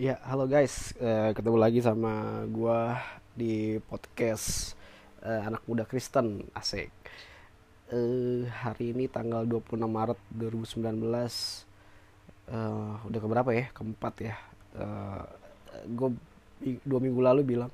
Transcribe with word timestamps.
Ya, 0.00 0.16
halo 0.24 0.48
guys, 0.48 0.96
Eh, 0.96 1.30
ketemu 1.36 1.60
lagi 1.60 1.84
sama 1.84 2.40
gua 2.48 2.96
di 3.36 3.76
podcast 3.84 4.72
eh, 5.20 5.44
Anak 5.44 5.60
Muda 5.68 5.84
Kristen, 5.84 6.48
asik. 6.56 6.88
Eh, 7.92 8.48
hari 8.48 8.96
ini 8.96 9.12
tanggal 9.12 9.44
26 9.44 9.76
Maret 9.84 10.16
2019, 10.32 11.68
eh, 12.48 12.92
udah 13.12 13.20
keberapa 13.20 13.50
ya? 13.52 13.68
Keempat 13.76 14.14
ya. 14.24 14.36
Eh, 14.80 15.22
gue 15.92 16.08
dua 16.88 17.00
minggu 17.04 17.20
lalu 17.20 17.44
bilang, 17.44 17.68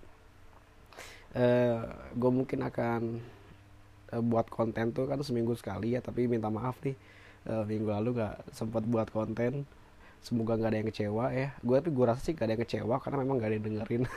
eh, 1.30 1.79
gue 2.11 2.30
mungkin 2.34 2.59
akan 2.66 3.02
eh, 4.11 4.23
buat 4.23 4.51
konten 4.51 4.91
tuh 4.91 5.06
kan 5.06 5.23
seminggu 5.23 5.55
sekali 5.55 5.95
ya, 5.95 6.02
tapi 6.02 6.27
minta 6.27 6.51
maaf 6.51 6.74
nih, 6.83 6.98
eh, 7.47 7.62
minggu 7.70 7.87
lalu 7.87 8.19
gak 8.19 8.51
sempat 8.51 8.83
buat 8.83 9.15
konten 9.15 9.62
semoga 10.27 10.59
nggak 10.59 10.71
ada 10.75 10.79
yang 10.83 10.91
kecewa 10.91 11.25
ya. 11.30 11.48
Gue 11.62 11.79
tapi 11.79 11.95
gue 11.95 12.05
rasa 12.11 12.21
sih 12.27 12.34
gak 12.34 12.51
ada 12.51 12.55
yang 12.59 12.65
kecewa 12.67 12.97
karena 12.98 13.17
memang 13.23 13.37
gak 13.39 13.48
ada 13.51 13.57
yang 13.59 13.67
dengerin. 13.71 14.03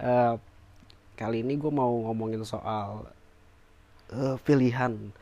Eh, 0.00 0.34
kali 1.12 1.44
ini 1.44 1.60
gue 1.60 1.68
mau 1.68 1.92
ngomongin 2.08 2.40
soal 2.40 3.04
eh, 4.16 4.36
pilihan 4.40 5.12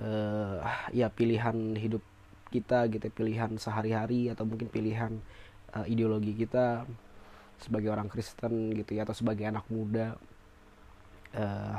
eh 0.00 0.64
ya 0.96 1.12
pilihan 1.12 1.76
hidup 1.76 2.00
kita 2.48 2.88
gitu 2.88 3.04
pilihan 3.12 3.52
sehari-hari 3.60 4.32
atau 4.32 4.48
mungkin 4.48 4.72
pilihan 4.72 5.12
eh, 5.76 5.86
ideologi 5.92 6.32
kita 6.32 6.88
sebagai 7.60 7.92
orang 7.92 8.08
Kristen 8.08 8.72
gitu 8.80 8.96
ya 8.96 9.04
atau 9.04 9.12
sebagai 9.12 9.44
anak 9.44 9.68
muda. 9.68 10.16
Eh 11.36 11.78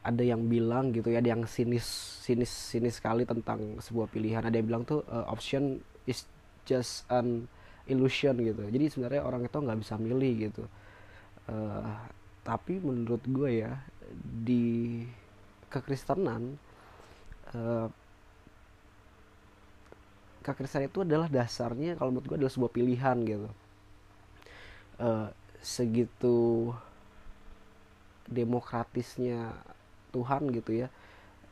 ada 0.00 0.24
yang 0.24 0.48
bilang 0.48 0.96
gitu 0.96 1.12
ya 1.12 1.20
ada 1.20 1.36
yang 1.36 1.44
sinis 1.44 1.84
sinis 2.24 2.48
sinis 2.48 2.96
sekali 2.96 3.28
tentang 3.28 3.76
sebuah 3.84 4.08
pilihan. 4.08 4.40
Ada 4.40 4.56
yang 4.60 4.68
bilang 4.68 4.84
tuh 4.88 5.04
uh, 5.08 5.28
option 5.28 5.76
is 6.08 6.24
just 6.64 7.04
an 7.12 7.44
illusion 7.84 8.38
gitu. 8.40 8.64
Jadi 8.70 8.84
sebenarnya 8.88 9.22
orang 9.26 9.44
itu 9.44 9.56
nggak 9.60 9.78
bisa 9.80 9.94
milih 10.00 10.32
gitu. 10.48 10.64
Uh, 11.50 11.92
tapi 12.40 12.80
menurut 12.80 13.20
gue 13.28 13.66
ya 13.66 13.76
di 14.24 15.04
kekristenan 15.68 16.56
uh, 17.52 17.86
kekristenan 20.40 20.88
itu 20.88 21.04
adalah 21.04 21.28
dasarnya 21.28 22.00
kalau 22.00 22.16
menurut 22.16 22.26
gue 22.26 22.36
adalah 22.40 22.54
sebuah 22.54 22.72
pilihan 22.72 23.16
gitu. 23.28 23.48
Uh, 25.00 25.28
segitu 25.60 26.72
demokratisnya 28.24 29.52
Tuhan 30.10 30.50
gitu 30.52 30.84
ya. 30.84 30.88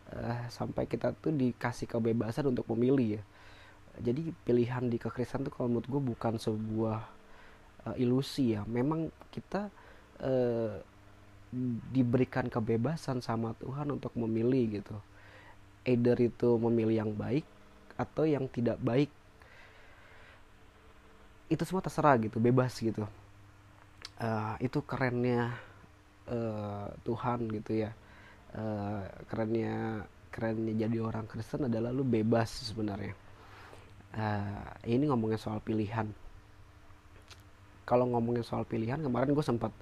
Eh, 0.08 0.40
sampai 0.48 0.88
kita 0.88 1.12
tuh 1.12 1.36
dikasih 1.36 1.84
kebebasan 1.84 2.48
untuk 2.48 2.64
memilih 2.72 3.20
ya. 3.20 3.22
Jadi 3.98 4.32
pilihan 4.46 4.88
di 4.88 4.96
kekristenan 4.96 5.50
tuh 5.50 5.52
kalau 5.52 5.68
menurut 5.68 5.88
gue 5.90 6.02
bukan 6.16 6.34
sebuah 6.40 7.00
eh, 7.92 7.96
ilusi 8.00 8.56
ya. 8.56 8.64
Memang 8.64 9.12
kita 9.28 9.68
eh, 10.24 10.80
diberikan 11.92 12.48
kebebasan 12.48 13.20
sama 13.20 13.52
Tuhan 13.60 13.92
untuk 13.92 14.16
memilih 14.16 14.80
gitu. 14.80 14.96
Either 15.84 16.16
itu 16.20 16.56
memilih 16.56 17.04
yang 17.04 17.12
baik 17.12 17.44
atau 18.00 18.24
yang 18.24 18.48
tidak 18.48 18.80
baik. 18.80 19.12
Itu 21.52 21.64
semua 21.68 21.84
terserah 21.84 22.16
gitu 22.16 22.40
bebas 22.40 22.72
gitu. 22.80 23.04
Eh, 24.18 24.54
itu 24.64 24.80
kerennya 24.88 25.52
eh, 26.32 26.88
Tuhan 27.04 27.44
gitu 27.52 27.76
ya 27.76 27.92
Eh, 28.56 29.02
kerennya 29.28 30.04
kerennya 30.32 30.72
jadi 30.88 30.98
orang 31.04 31.26
Kristen 31.28 31.68
adalah 31.68 31.90
lu 31.92 32.04
bebas 32.04 32.48
sebenarnya. 32.72 33.12
Eh, 34.16 34.94
ini 34.94 35.04
ngomongin 35.08 35.38
soal 35.40 35.60
pilihan. 35.60 36.08
Kalau 37.88 38.04
ngomongin 38.12 38.44
soal 38.44 38.68
pilihan 38.68 39.00
kemarin 39.00 39.32
gue 39.32 39.44
sempat 39.44 39.72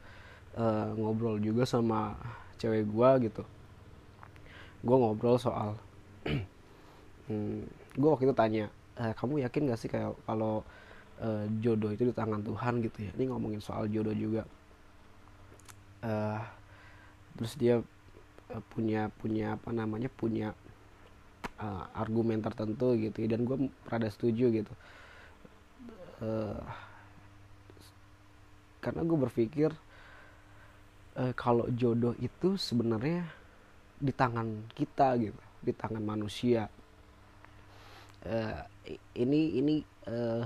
eh, 0.58 0.88
ngobrol 0.98 1.38
juga 1.42 1.64
sama 1.66 2.14
cewek 2.60 2.86
gue 2.86 3.10
gitu. 3.30 3.42
Gue 4.84 4.96
ngobrol 4.96 5.36
soal 5.40 5.74
hmm, 7.28 7.60
gue 7.96 8.08
waktu 8.10 8.24
itu 8.30 8.36
tanya 8.36 8.64
"Eh, 8.96 9.12
kamu 9.16 9.44
yakin 9.44 9.68
gak 9.72 9.80
sih 9.80 9.90
kayak 9.92 10.16
kalau 10.24 10.64
eh, 11.20 11.46
jodoh 11.64 11.92
itu 11.92 12.04
di 12.10 12.14
tangan 12.16 12.42
Tuhan 12.44 12.80
gitu 12.84 12.98
ya? 13.08 13.12
Ini 13.18 13.32
ngomongin 13.32 13.60
soal 13.62 13.88
jodoh 13.92 14.14
juga. 14.16 14.44
Eh, 16.02 16.40
terus 17.36 17.54
dia 17.58 17.82
punya 18.72 19.10
punya 19.20 19.58
apa 19.58 19.70
namanya 19.74 20.08
punya 20.08 20.54
eh, 21.60 21.84
argumen 21.96 22.38
tertentu 22.44 22.94
gitu 22.96 23.16
ya 23.24 23.28
dan 23.36 23.40
gue 23.48 23.56
rada 23.90 24.08
setuju 24.12 24.46
gitu. 24.62 24.72
Eh, 26.20 26.60
karena 28.80 29.02
gue 29.02 29.18
berpikir 29.18 29.70
eh, 31.16 31.32
kalau 31.36 31.66
jodoh 31.72 32.14
itu 32.20 32.54
sebenarnya 32.60 33.24
di 33.96 34.12
tangan 34.12 34.48
kita 34.76 35.16
gitu 35.20 35.40
di 35.64 35.72
tangan 35.74 36.04
manusia. 36.04 36.68
Eh, 38.26 38.58
i- 38.96 39.02
ini 39.22 39.40
ini 39.60 39.74
eh, 40.10 40.44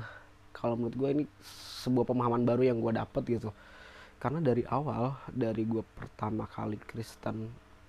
kalau 0.53 0.75
menurut 0.77 0.97
gue 1.00 1.10
ini 1.21 1.25
sebuah 1.83 2.05
pemahaman 2.09 2.43
baru 2.44 2.62
yang 2.72 2.78
gue 2.84 2.93
dapet 2.93 3.22
gitu. 3.41 3.50
Karena 4.21 4.41
dari 4.44 4.65
awal 4.69 5.16
dari 5.33 5.65
gue 5.65 5.84
pertama 5.97 6.44
kali 6.49 6.77
Kristen 6.81 7.49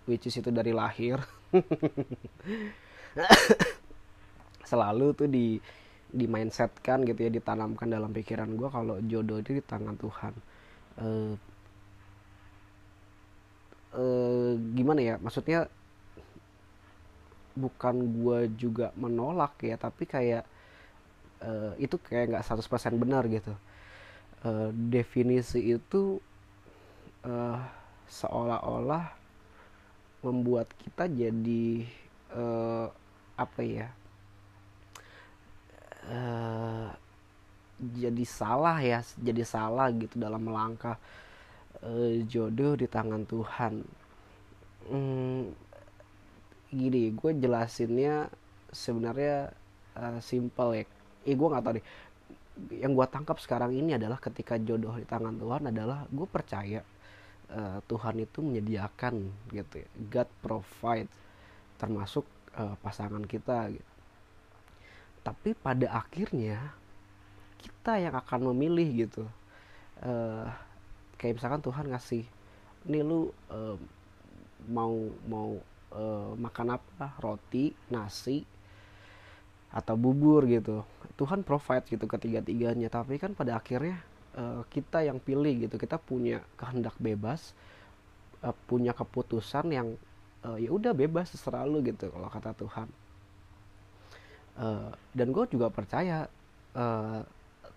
which 0.09 0.25
is 0.29 0.37
itu 0.37 0.49
dari 0.53 0.73
lahir. 0.73 1.17
Selalu 4.69 5.05
tuh 5.17 5.27
di 5.29 5.57
di 6.11 6.25
mindsetkan 6.27 7.07
gitu 7.07 7.19
ya 7.27 7.31
ditanamkan 7.31 7.87
dalam 7.87 8.11
pikiran 8.11 8.51
gue 8.59 8.67
kalau 8.67 8.99
jodoh 9.07 9.39
itu 9.39 9.55
di 9.59 9.63
tangan 9.63 9.95
Tuhan. 9.95 10.33
Eh, 11.01 11.33
eh, 13.95 14.51
gimana 14.75 14.99
ya 15.01 15.15
maksudnya 15.19 15.67
bukan 17.51 17.95
gue 18.15 18.39
juga 18.55 18.95
menolak 18.95 19.59
ya 19.59 19.75
tapi 19.75 20.07
kayak 20.07 20.43
eh, 21.41 21.71
itu 21.81 21.95
kayak 21.99 22.25
nggak 22.31 22.43
100% 22.45 22.95
benar 23.01 23.25
gitu. 23.27 23.53
Eh, 24.45 24.69
definisi 24.73 25.61
itu 25.77 26.17
eh, 27.25 27.59
seolah-olah 28.09 29.03
membuat 30.21 30.69
kita 30.77 31.09
jadi 31.09 31.65
eh, 32.33 32.87
apa 33.37 33.61
ya 33.65 33.89
eh, 36.09 36.89
jadi 37.81 38.23
salah 38.25 38.77
ya 38.81 39.01
jadi 39.17 39.41
salah 39.41 39.89
gitu 39.93 40.21
dalam 40.21 40.45
melangkah 40.45 40.97
eh, 41.81 42.21
jodoh 42.29 42.77
di 42.77 42.85
tangan 42.85 43.25
Tuhan. 43.25 43.73
Hmm, 44.89 45.53
gini 46.71 47.13
gue 47.13 47.31
jelasinnya 47.37 48.29
sebenarnya 48.73 49.49
eh, 49.97 50.19
simple 50.21 50.71
ya. 50.77 50.85
Eh 51.25 51.35
gue 51.37 51.47
nggak 51.49 51.63
tahu 51.65 51.73
deh. 51.81 51.85
Yang 52.83 52.91
gue 52.93 53.07
tangkap 53.09 53.37
sekarang 53.41 53.71
ini 53.73 53.97
adalah 53.97 54.21
ketika 54.21 54.61
jodoh 54.61 54.93
di 55.01 55.05
tangan 55.07 55.35
Tuhan 55.41 55.73
adalah 55.73 56.05
gue 56.09 56.27
percaya 56.29 56.81
eh, 57.59 57.79
Tuhan 57.89 58.15
itu 58.25 58.39
menyediakan 58.47 59.15
gitu 59.57 59.75
ya. 59.83 59.89
God 60.13 60.29
provide 60.43 61.09
termasuk 61.81 62.25
eh, 62.57 62.75
pasangan 62.83 63.23
kita 63.25 63.57
gitu. 63.75 63.89
tapi 65.21 65.53
pada 65.53 65.87
akhirnya 66.01 66.73
kita 67.61 67.93
yang 68.01 68.15
akan 68.17 68.53
memilih 68.53 69.07
gitu. 69.07 69.23
Eh, 70.01 70.47
kayak 71.19 71.37
misalkan 71.37 71.61
Tuhan 71.61 71.85
ngasih 71.93 72.25
ini 72.89 72.99
lu 73.05 73.29
eh, 73.53 73.77
mau 74.69 74.95
mau 75.29 75.49
eh, 75.93 76.31
makan 76.37 76.67
apa? 76.77 77.07
Roti 77.21 77.73
nasi 77.93 78.37
atau 79.71 79.95
bubur 79.95 80.41
gitu. 80.49 80.83
Tuhan 81.19 81.39
provide 81.47 81.85
gitu 81.87 82.05
ketiga-tiganya. 82.09 82.89
Tapi 82.91 83.15
kan 83.21 83.31
pada 83.37 83.55
akhirnya 83.59 84.03
eh, 84.37 84.61
kita 84.71 85.03
yang 85.05 85.17
pilih 85.19 85.67
gitu. 85.67 85.75
Kita 85.79 85.97
punya 85.97 86.43
kehendak 86.59 86.95
bebas 86.99 87.55
eh, 88.43 88.55
punya 88.67 88.91
keputusan 88.95 89.65
yang 89.71 89.87
eh, 90.47 90.67
ya 90.67 90.69
udah 90.71 90.93
bebas 90.95 91.33
terserah 91.33 91.67
gitu 91.81 92.11
kalau 92.11 92.29
kata 92.29 92.51
Tuhan. 92.57 92.87
Eh, 94.61 94.91
dan 95.15 95.27
gue 95.31 95.45
juga 95.51 95.67
percaya 95.71 96.27
eh, 96.75 97.21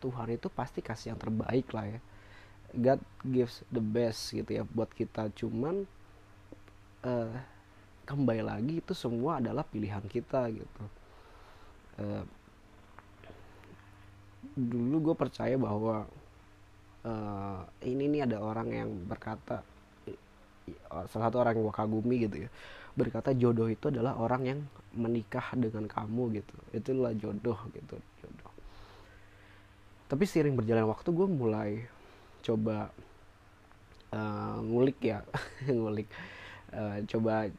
Tuhan 0.02 0.28
itu 0.36 0.52
pasti 0.52 0.84
kasih 0.84 1.14
yang 1.16 1.20
terbaik 1.20 1.70
lah 1.72 1.86
ya. 1.88 2.00
God 2.74 3.00
gives 3.22 3.62
the 3.70 3.78
best 3.78 4.34
gitu 4.34 4.50
ya 4.50 4.62
buat 4.66 4.90
kita. 4.90 5.30
Cuman 5.38 5.86
eh, 7.06 7.34
kembali 8.04 8.42
lagi 8.44 8.74
itu 8.84 8.92
semua 8.92 9.40
adalah 9.40 9.64
pilihan 9.64 10.04
kita 10.04 10.50
gitu. 10.52 10.84
Eh, 12.02 12.24
dulu 14.54 15.10
gue 15.10 15.16
percaya 15.16 15.56
bahwa 15.56 16.04
eh, 17.04 17.60
ini 17.88 18.04
nih 18.10 18.20
ada 18.26 18.38
orang 18.40 18.68
yang 18.72 18.90
berkata 19.04 19.60
salah 21.12 21.28
satu 21.28 21.44
orang 21.44 21.60
yang 21.60 21.64
gue 21.68 21.76
kagumi 21.76 22.16
gitu 22.24 22.36
ya 22.48 22.50
berkata 22.94 23.34
jodoh 23.34 23.66
itu 23.66 23.90
adalah 23.90 24.14
orang 24.22 24.42
yang 24.46 24.60
menikah 24.94 25.50
dengan 25.58 25.90
kamu 25.90 26.38
gitu. 26.40 26.54
Itulah 26.70 27.12
jodoh 27.18 27.58
gitu 27.74 27.98
jodoh. 28.22 28.52
Tapi 30.06 30.24
sering 30.30 30.54
berjalan 30.54 30.86
waktu 30.86 31.10
gue 31.10 31.26
mulai 31.26 31.70
coba 32.46 32.94
uh, 34.14 34.58
ngulik 34.62 34.98
ya 35.02 35.26
ngulik. 35.66 36.06
Uh, 36.70 37.02
coba 37.10 37.50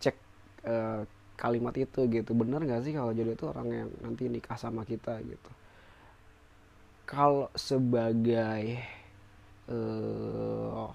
cek 0.00 0.16
uh, 0.64 1.04
kalimat 1.36 1.76
itu 1.76 2.00
gitu. 2.08 2.32
Bener 2.32 2.64
nggak 2.64 2.88
sih 2.88 2.96
kalau 2.96 3.12
jodoh 3.12 3.36
itu 3.36 3.44
orang 3.44 3.68
yang 3.68 3.88
nanti 4.00 4.32
nikah 4.32 4.56
sama 4.56 4.88
kita 4.88 5.20
gitu 5.20 5.50
kalau 7.04 7.52
sebagai 7.52 8.80
uh, 9.68 10.88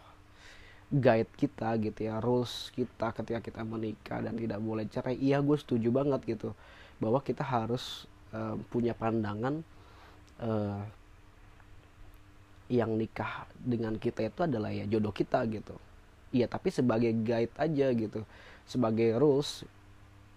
guide 0.90 1.30
kita 1.38 1.78
gitu 1.78 2.10
ya 2.10 2.18
rules 2.18 2.74
kita 2.74 3.14
ketika 3.14 3.40
kita 3.46 3.62
menikah 3.62 4.26
dan 4.26 4.34
tidak 4.34 4.58
boleh 4.58 4.90
cerai 4.90 5.14
iya 5.22 5.38
gue 5.38 5.58
setuju 5.58 5.94
banget 5.94 6.22
gitu. 6.26 6.58
Bahwa 6.98 7.22
kita 7.22 7.46
harus 7.46 8.10
uh, 8.34 8.58
punya 8.74 8.98
pandangan 8.98 9.62
uh, 10.42 10.82
yang 12.70 12.98
nikah 12.98 13.50
dengan 13.58 13.98
kita 13.98 14.30
itu 14.30 14.46
adalah 14.46 14.70
ya 14.74 14.86
jodoh 14.90 15.14
kita 15.14 15.46
gitu. 15.50 15.78
Iya 16.34 16.50
tapi 16.50 16.74
sebagai 16.74 17.14
guide 17.22 17.54
aja 17.58 17.88
gitu. 17.94 18.26
Sebagai 18.66 19.18
rules 19.18 19.66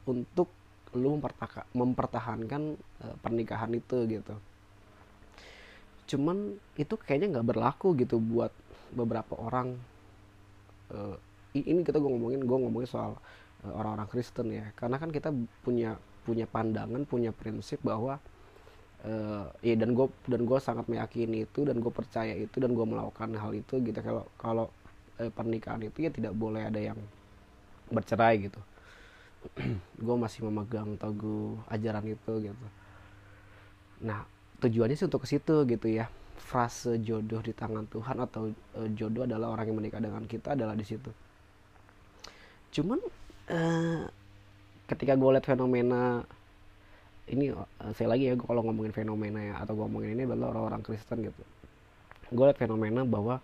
untuk 0.04 0.48
lu 0.92 1.16
mempertahankan 1.72 2.76
pernikahan 3.24 3.72
itu 3.72 4.04
gitu 4.04 4.36
cuman 6.12 6.60
itu 6.76 6.94
kayaknya 7.00 7.40
nggak 7.40 7.56
berlaku 7.56 7.96
gitu 7.96 8.20
buat 8.20 8.52
beberapa 8.92 9.32
orang. 9.40 9.80
Uh, 10.92 11.16
ini 11.56 11.80
kita 11.80 11.96
gue 11.96 12.10
ngomongin 12.12 12.44
gue 12.44 12.58
ngomongin 12.68 12.88
soal 12.88 13.16
uh, 13.64 13.72
orang-orang 13.72 14.08
Kristen 14.12 14.52
ya. 14.52 14.68
Karena 14.76 15.00
kan 15.00 15.08
kita 15.08 15.32
punya 15.64 15.96
punya 16.22 16.44
pandangan 16.44 17.02
punya 17.08 17.32
prinsip 17.32 17.80
bahwa 17.82 18.20
uh, 19.08 19.48
ya 19.64 19.74
dan 19.74 19.96
gue 19.96 20.06
dan 20.28 20.44
gue 20.44 20.58
sangat 20.60 20.86
meyakini 20.86 21.48
itu 21.48 21.64
dan 21.64 21.80
gue 21.80 21.90
percaya 21.90 22.36
itu 22.36 22.60
dan 22.60 22.76
gue 22.76 22.84
melakukan 22.84 23.32
hal 23.40 23.52
itu 23.56 23.80
gitu. 23.80 23.98
Kalau 24.04 24.24
kalau 24.36 24.66
uh, 25.16 25.32
pernikahan 25.32 25.80
itu 25.80 26.04
ya 26.04 26.10
tidak 26.12 26.36
boleh 26.36 26.68
ada 26.68 26.78
yang 26.78 27.00
bercerai 27.88 28.48
gitu. 28.48 28.60
Gue 30.06 30.16
masih 30.16 30.46
memegang 30.46 30.94
teguh 30.96 31.58
ajaran 31.68 32.06
itu 32.06 32.32
gitu. 32.46 32.66
Nah 34.06 34.24
tujuannya 34.62 34.94
sih 34.94 35.06
untuk 35.10 35.26
ke 35.26 35.28
situ 35.28 35.66
gitu 35.66 35.86
ya. 35.90 36.06
Frase 36.38 37.00
jodoh 37.02 37.42
di 37.42 37.50
tangan 37.50 37.86
Tuhan 37.90 38.16
atau 38.22 38.50
uh, 38.78 38.88
jodoh 38.94 39.26
adalah 39.26 39.52
orang 39.56 39.72
yang 39.72 39.78
menikah 39.82 40.00
dengan 40.02 40.22
kita 40.24 40.54
adalah 40.54 40.78
di 40.78 40.86
situ. 40.86 41.10
Cuman 42.72 42.98
uh, 43.50 44.02
ketika 44.86 45.18
gue 45.18 45.30
lihat 45.34 45.46
fenomena 45.46 46.22
ini 47.30 47.54
uh, 47.54 47.66
saya 47.94 48.12
lagi 48.12 48.30
ya 48.30 48.34
kalau 48.36 48.62
ngomongin 48.66 48.92
fenomena 48.92 49.40
ya 49.40 49.54
atau 49.62 49.74
gue 49.78 49.84
ngomongin 49.86 50.18
ini 50.18 50.22
adalah 50.28 50.54
orang-orang 50.54 50.82
Kristen 50.86 51.26
gitu. 51.26 51.42
Gue 52.32 52.44
lihat 52.48 52.58
fenomena 52.58 53.02
bahwa 53.02 53.42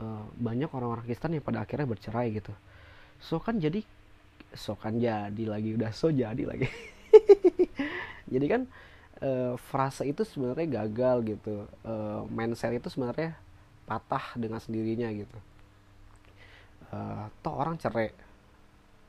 uh, 0.00 0.24
banyak 0.38 0.70
orang-orang 0.72 1.04
Kristen 1.04 1.36
yang 1.36 1.44
pada 1.44 1.62
akhirnya 1.62 1.86
bercerai 1.86 2.32
gitu. 2.32 2.52
So 3.20 3.38
kan 3.40 3.60
jadi 3.60 3.82
so 4.54 4.78
kan 4.78 4.98
jadi 5.02 5.44
lagi 5.46 5.74
udah 5.74 5.90
so 5.90 6.10
jadi 6.10 6.44
lagi. 6.46 6.68
Jadi 8.32 8.46
kan 8.48 8.62
uh, 9.22 9.54
frase 9.70 10.08
itu 10.08 10.26
sebenarnya 10.26 10.82
gagal 10.82 11.16
gitu. 11.36 11.68
Uh, 11.84 12.26
mindset 12.32 12.74
itu 12.74 12.88
sebenarnya 12.90 13.36
patah 13.84 14.34
dengan 14.34 14.58
sendirinya 14.58 15.10
gitu. 15.12 15.38
Uh, 16.90 17.28
toh 17.44 17.54
orang 17.54 17.78
cerai. 17.78 18.10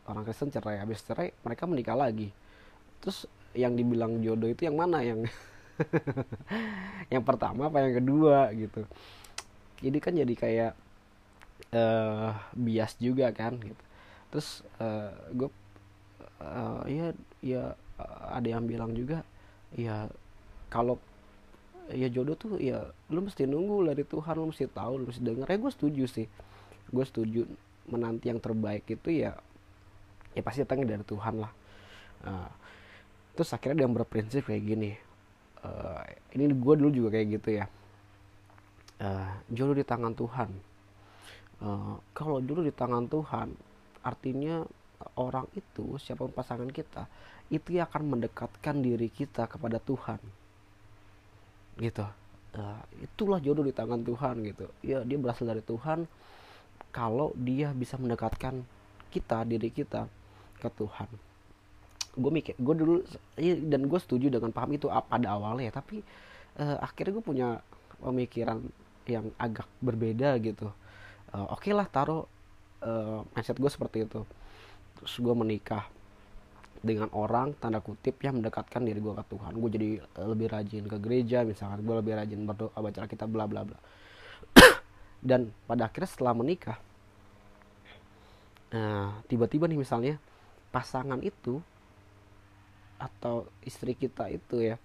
Orang 0.05 0.27
Kristen 0.27 0.53
cerai. 0.53 0.77
Habis 0.77 1.01
cerai 1.01 1.33
mereka 1.41 1.65
menikah 1.65 1.97
lagi. 1.97 2.29
Terus 3.01 3.25
yang 3.55 3.73
dibilang 3.73 4.19
jodoh 4.21 4.51
itu 4.51 4.67
yang 4.67 4.77
mana? 4.77 5.01
Yang 5.01 5.31
yang 7.13 7.23
pertama 7.23 7.71
apa 7.71 7.81
yang 7.81 8.03
kedua 8.03 8.51
gitu. 8.53 8.83
Jadi 9.81 9.97
kan 9.99 10.13
jadi 10.15 10.33
kayak 10.35 10.73
uh, 11.75 12.31
bias 12.55 12.95
juga 12.99 13.31
kan 13.31 13.57
gitu. 13.59 13.83
Terus 14.31 14.63
uh, 14.79 15.11
gue 15.31 15.49
uh, 16.43 16.83
ya 16.87 17.11
ya 17.39 17.63
ada 18.31 18.47
yang 18.47 18.67
bilang 18.67 18.91
juga 18.91 19.23
ya 19.75 20.07
kalau 20.71 20.97
ya 21.91 22.09
jodoh 22.09 22.33
tuh 22.33 22.57
ya 22.57 22.89
lu 23.13 23.21
mesti 23.21 23.45
nunggu 23.45 23.85
dari 23.85 24.01
Tuhan 24.01 24.33
lu 24.41 24.49
mesti 24.49 24.65
tahu 24.65 25.03
lu 25.03 25.05
mesti 25.11 25.21
denger 25.21 25.45
ya 25.45 25.57
gue 25.59 25.71
setuju 25.71 26.03
sih. 26.09 26.27
Gue 26.89 27.05
setuju 27.05 27.45
menanti 27.85 28.33
yang 28.33 28.41
terbaik 28.41 28.87
itu 28.89 29.21
ya 29.21 29.37
ya 30.33 30.41
pasti 30.41 30.65
datangnya 30.65 30.97
dari 30.97 31.05
Tuhan 31.05 31.35
lah. 31.37 31.51
Uh, 32.25 32.49
terus 33.37 33.53
akhirnya 33.53 33.85
dia 33.85 33.89
berprinsip 33.91 34.47
kayak 34.47 34.63
gini. 34.65 34.91
Uh, 35.61 36.01
ini 36.33 36.49
gue 36.49 36.73
dulu 36.79 36.89
juga 36.89 37.19
kayak 37.19 37.27
gitu 37.39 37.49
ya. 37.61 37.65
Uh, 38.95 39.31
jodoh 39.51 39.75
di 39.75 39.85
tangan 39.85 40.15
Tuhan. 40.15 40.49
Uh, 41.61 41.99
kalau 42.15 42.41
jodoh 42.41 42.65
di 42.65 42.73
tangan 42.73 43.05
Tuhan 43.07 43.53
artinya 44.05 44.65
orang 45.15 45.47
itu 45.55 45.95
siapa 46.01 46.27
pasangan 46.27 46.67
kita 46.69 47.07
itu 47.53 47.77
yang 47.77 47.85
akan 47.85 48.17
mendekatkan 48.17 48.81
diri 48.81 49.09
kita 49.13 49.45
kepada 49.45 49.77
Tuhan. 49.77 50.17
Gitu. 51.77 52.05
Uh, 52.55 52.81
itulah 53.03 53.37
jodoh 53.43 53.61
di 53.61 53.75
tangan 53.75 54.01
Tuhan 54.01 54.41
gitu. 54.47 54.65
Ya 54.81 55.05
dia 55.05 55.17
berasal 55.19 55.51
dari 55.51 55.61
Tuhan. 55.61 56.09
Kalau 56.89 57.35
dia 57.35 57.75
bisa 57.75 57.99
mendekatkan 57.99 58.63
kita 59.11 59.43
diri 59.45 59.69
kita 59.69 60.07
ke 60.57 60.69
Tuhan. 60.73 61.09
Gue 62.15 62.31
mikir 62.31 62.55
gue 62.55 62.75
dulu 62.75 62.95
ya, 63.35 63.59
dan 63.59 63.85
gue 63.85 63.99
setuju 63.99 64.31
dengan 64.31 64.49
paham 64.55 64.73
itu 64.73 64.87
pada 64.89 65.27
awalnya. 65.35 65.69
Tapi 65.69 66.01
uh, 66.57 66.79
akhirnya 66.81 67.21
gue 67.21 67.25
punya 67.25 67.49
pemikiran 68.01 68.63
yang 69.05 69.29
agak 69.37 69.67
berbeda 69.83 70.39
gitu. 70.41 70.71
Uh, 71.29 71.45
oke 71.51 71.61
okay 71.61 71.75
lah 71.75 71.85
taruh 71.85 72.25
uh, 72.81 73.21
mindset 73.35 73.59
gue 73.59 73.69
seperti 73.69 74.07
itu 74.07 74.25
terus 74.99 75.13
gue 75.19 75.35
menikah 75.35 75.85
dengan 76.85 77.09
orang 77.17 77.57
tanda 77.57 77.81
kutip 77.81 78.21
yang 78.21 78.39
mendekatkan 78.41 78.85
diri 78.85 79.01
gue 79.01 79.13
ke 79.13 79.25
Tuhan. 79.29 79.51
Gue 79.57 79.69
jadi 79.73 79.89
eh, 80.01 80.27
lebih 80.27 80.47
rajin 80.53 80.83
ke 80.85 80.97
gereja 81.01 81.41
misalkan. 81.41 81.81
Gue 81.81 81.97
lebih 81.97 82.13
rajin 82.13 82.45
berdoa 82.45 82.77
baca 82.77 83.09
kita 83.09 83.25
bla 83.25 83.49
bla 83.49 83.65
bla. 83.65 83.77
Dan 85.29 85.49
pada 85.65 85.89
akhirnya 85.89 86.09
setelah 86.09 86.37
menikah 86.37 86.77
nah 88.75 89.23
tiba-tiba 89.31 89.71
nih 89.71 89.79
misalnya 89.79 90.19
pasangan 90.73 91.23
itu 91.23 91.63
atau 92.99 93.47
istri 93.63 93.95
kita 93.95 94.27
itu 94.27 94.59
ya 94.59 94.75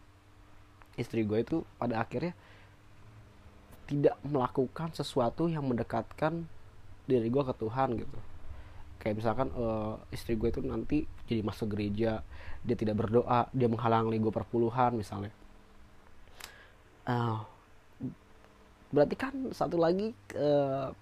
istri 0.94 1.26
gue 1.26 1.42
itu 1.42 1.66
pada 1.75 1.99
akhirnya 1.99 2.37
tidak 3.90 4.14
melakukan 4.23 4.94
sesuatu 4.94 5.50
yang 5.50 5.66
mendekatkan 5.66 6.46
diri 7.11 7.26
gue 7.26 7.42
ke 7.42 7.54
Tuhan 7.58 7.99
gitu 7.99 8.18
kayak 9.00 9.16
misalkan 9.16 9.49
uh, 9.57 9.97
istri 10.12 10.37
gue 10.37 10.52
itu 10.52 10.61
nanti 10.61 11.09
jadi 11.25 11.40
masuk 11.40 11.73
gereja 11.73 12.21
dia 12.61 12.76
tidak 12.76 13.00
berdoa 13.00 13.49
dia 13.57 13.66
menghalangi 13.66 14.21
gue 14.21 14.33
perpuluhan 14.33 14.92
misalnya. 14.92 15.33
Uh, 17.09 17.40
berarti 18.92 19.16
kan 19.16 19.35
satu 19.57 19.80
lagi 19.80 20.12
uh, 20.37 20.92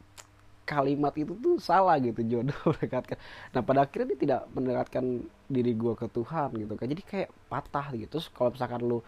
kalimat 0.69 1.17
itu 1.17 1.33
tuh 1.41 1.57
salah 1.59 1.99
gitu 1.99 2.23
jodoh 2.23 2.55
mendekatkan. 2.71 3.19
Nah 3.57 3.61
pada 3.67 3.83
akhirnya 3.83 4.15
dia 4.15 4.21
tidak 4.23 4.41
mendekatkan 4.55 5.05
diri 5.51 5.73
gue 5.75 5.93
ke 5.99 6.07
Tuhan 6.13 6.49
gitu 6.55 6.73
kan. 6.79 6.87
Jadi 6.87 7.03
kayak 7.03 7.31
patah 7.51 7.87
gitu. 7.99 8.21
Terus 8.21 8.29
kalau 8.31 8.55
misalkan 8.55 8.81
lu 8.87 8.99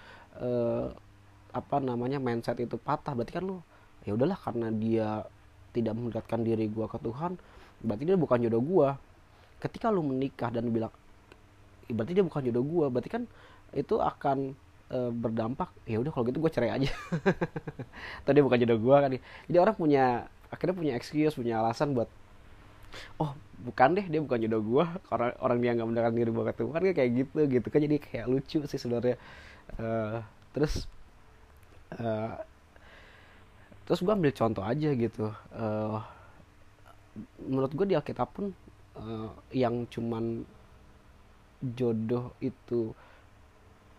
uh, 0.40 0.90
apa 1.50 1.76
namanya 1.78 2.18
mindset 2.18 2.58
itu 2.58 2.74
patah 2.74 3.14
berarti 3.14 3.38
kan 3.38 3.44
lu 3.46 3.58
ya 4.02 4.16
udahlah 4.16 4.38
karena 4.40 4.68
dia 4.72 5.08
tidak 5.70 5.94
mendekatkan 5.94 6.40
diri 6.42 6.66
gue 6.66 6.86
ke 6.88 6.98
Tuhan 6.98 7.38
berarti 7.80 8.02
dia 8.08 8.16
bukan 8.16 8.38
jodoh 8.44 8.62
gua. 8.62 8.88
Ketika 9.60 9.92
lu 9.92 10.00
menikah 10.00 10.48
dan 10.48 10.68
bilang 10.72 10.92
berarti 11.90 12.14
dia 12.14 12.22
bukan 12.22 12.42
jodoh 12.46 12.64
gua 12.64 12.86
berarti 12.86 13.10
kan 13.10 13.22
itu 13.74 13.98
akan 13.98 14.54
e, 14.90 14.98
berdampak. 15.10 15.70
Ya 15.84 15.98
udah 15.98 16.10
kalau 16.14 16.24
gitu 16.28 16.38
gue 16.38 16.52
cerai 16.52 16.70
aja. 16.70 16.90
Atau 18.22 18.30
dia 18.32 18.42
bukan 18.44 18.58
jodoh 18.62 18.78
gua 18.80 18.96
kan. 19.06 19.10
Jadi 19.20 19.58
orang 19.58 19.76
punya 19.76 20.26
akhirnya 20.50 20.74
punya 20.74 20.92
excuse 20.98 21.38
punya 21.38 21.62
alasan 21.62 21.94
buat 21.94 22.10
oh 23.22 23.38
bukan 23.62 23.94
deh 23.94 24.06
dia 24.06 24.20
bukan 24.22 24.38
jodoh 24.42 24.62
gua. 24.62 24.84
Orang 25.14 25.34
orang 25.42 25.58
dia 25.62 25.70
nggak 25.76 25.88
mendekatkan 25.88 26.18
diri 26.18 26.30
gua 26.32 26.44
ke 26.50 26.54
Tuhan 26.58 26.80
kayak 26.94 27.10
gitu 27.14 27.40
gitu 27.46 27.66
kan. 27.70 27.80
Jadi 27.82 27.96
kayak 28.00 28.26
lucu 28.30 28.58
sih 28.66 28.78
sebenarnya. 28.80 29.16
Uh, 29.78 30.18
terus 30.50 30.90
uh, 31.94 32.34
terus 33.86 34.06
gue 34.06 34.14
ambil 34.14 34.30
contoh 34.30 34.62
aja 34.62 34.90
gitu. 34.94 35.34
Uh, 35.50 35.98
menurut 37.42 37.72
gue 37.74 37.86
di 37.90 37.96
Alkitab 37.98 38.28
pun 38.30 38.54
uh, 38.96 39.30
yang 39.50 39.86
cuman 39.90 40.46
jodoh 41.60 42.32
itu 42.40 42.94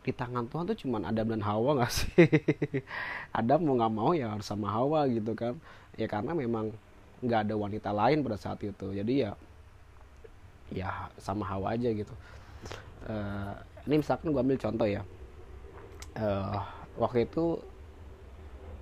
di 0.02 0.10
tangan 0.10 0.50
Tuhan 0.50 0.66
tuh 0.66 0.78
cuman 0.82 1.06
Adam 1.06 1.30
dan 1.30 1.44
Hawa 1.46 1.86
gak 1.86 1.94
sih? 1.98 2.26
Adam 3.30 3.62
mau 3.62 3.78
nggak 3.78 3.94
mau 3.94 4.12
ya 4.18 4.34
harus 4.34 4.50
sama 4.50 4.74
Hawa 4.74 5.06
gitu 5.06 5.38
kan. 5.38 5.54
Ya 5.94 6.10
karena 6.10 6.34
memang 6.34 6.74
nggak 7.22 7.46
ada 7.46 7.54
wanita 7.54 7.94
lain 7.94 8.26
pada 8.26 8.38
saat 8.42 8.58
itu. 8.66 8.88
Jadi 8.90 9.30
ya 9.30 9.32
ya 10.74 10.90
sama 11.22 11.46
Hawa 11.46 11.78
aja 11.78 11.94
gitu. 11.94 12.14
Uh, 13.06 13.54
ini 13.86 14.02
misalkan 14.02 14.34
gue 14.34 14.42
ambil 14.42 14.58
contoh 14.58 14.88
ya. 14.90 15.06
Uh, 16.18 16.58
waktu 16.98 17.30
itu 17.30 17.62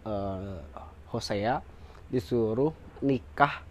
uh, 0.08 0.64
Hosea 1.12 1.60
disuruh 2.08 2.72
nikah 3.04 3.69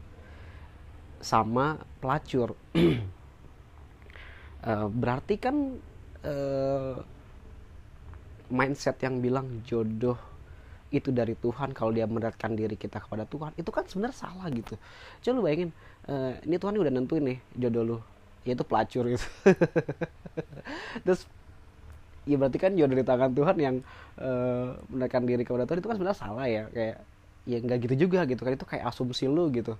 sama 1.21 1.83
pelacur. 1.99 2.55
Uh, 4.63 4.89
berarti 5.01 5.35
kan 5.39 5.77
uh, 6.25 6.97
mindset 8.49 8.97
yang 9.05 9.21
bilang 9.21 9.61
jodoh 9.65 10.17
itu 10.89 11.13
dari 11.13 11.37
Tuhan 11.37 11.77
kalau 11.77 11.93
dia 11.93 12.09
mendekatkan 12.09 12.57
diri 12.57 12.73
kita 12.73 12.97
kepada 13.05 13.29
Tuhan 13.29 13.53
itu 13.61 13.69
kan 13.69 13.85
sebenarnya 13.85 14.17
salah 14.17 14.49
gitu. 14.49 14.75
Coba 15.21 15.33
lu 15.37 15.43
bayangin 15.45 15.71
uh, 16.09 16.33
ini 16.49 16.57
Tuhan 16.57 16.75
udah 16.81 16.93
nentuin 16.93 17.25
nih 17.29 17.39
jodoh 17.61 17.83
lu 17.85 17.99
yaitu 18.49 18.65
pelacur 18.65 19.05
gitu. 19.13 19.29
Terus 21.05 21.29
ya 22.25 22.37
berarti 22.41 22.57
kan 22.57 22.73
jodoh 22.73 22.97
di 22.97 23.05
tangan 23.05 23.31
Tuhan 23.37 23.57
yang 23.61 23.77
uh, 24.17 24.81
mendekatkan 24.89 25.29
diri 25.29 25.45
kepada 25.45 25.69
Tuhan 25.69 25.79
itu 25.85 25.89
kan 25.89 25.97
sebenarnya 26.01 26.21
salah 26.21 26.47
ya 26.49 26.65
kayak 26.73 26.97
ya 27.49 27.59
nggak 27.65 27.79
gitu 27.89 27.95
juga 28.09 28.29
gitu 28.29 28.41
kan 28.45 28.53
itu 28.57 28.67
kayak 28.69 28.85
asumsi 28.89 29.25
lu 29.25 29.49
gitu 29.53 29.77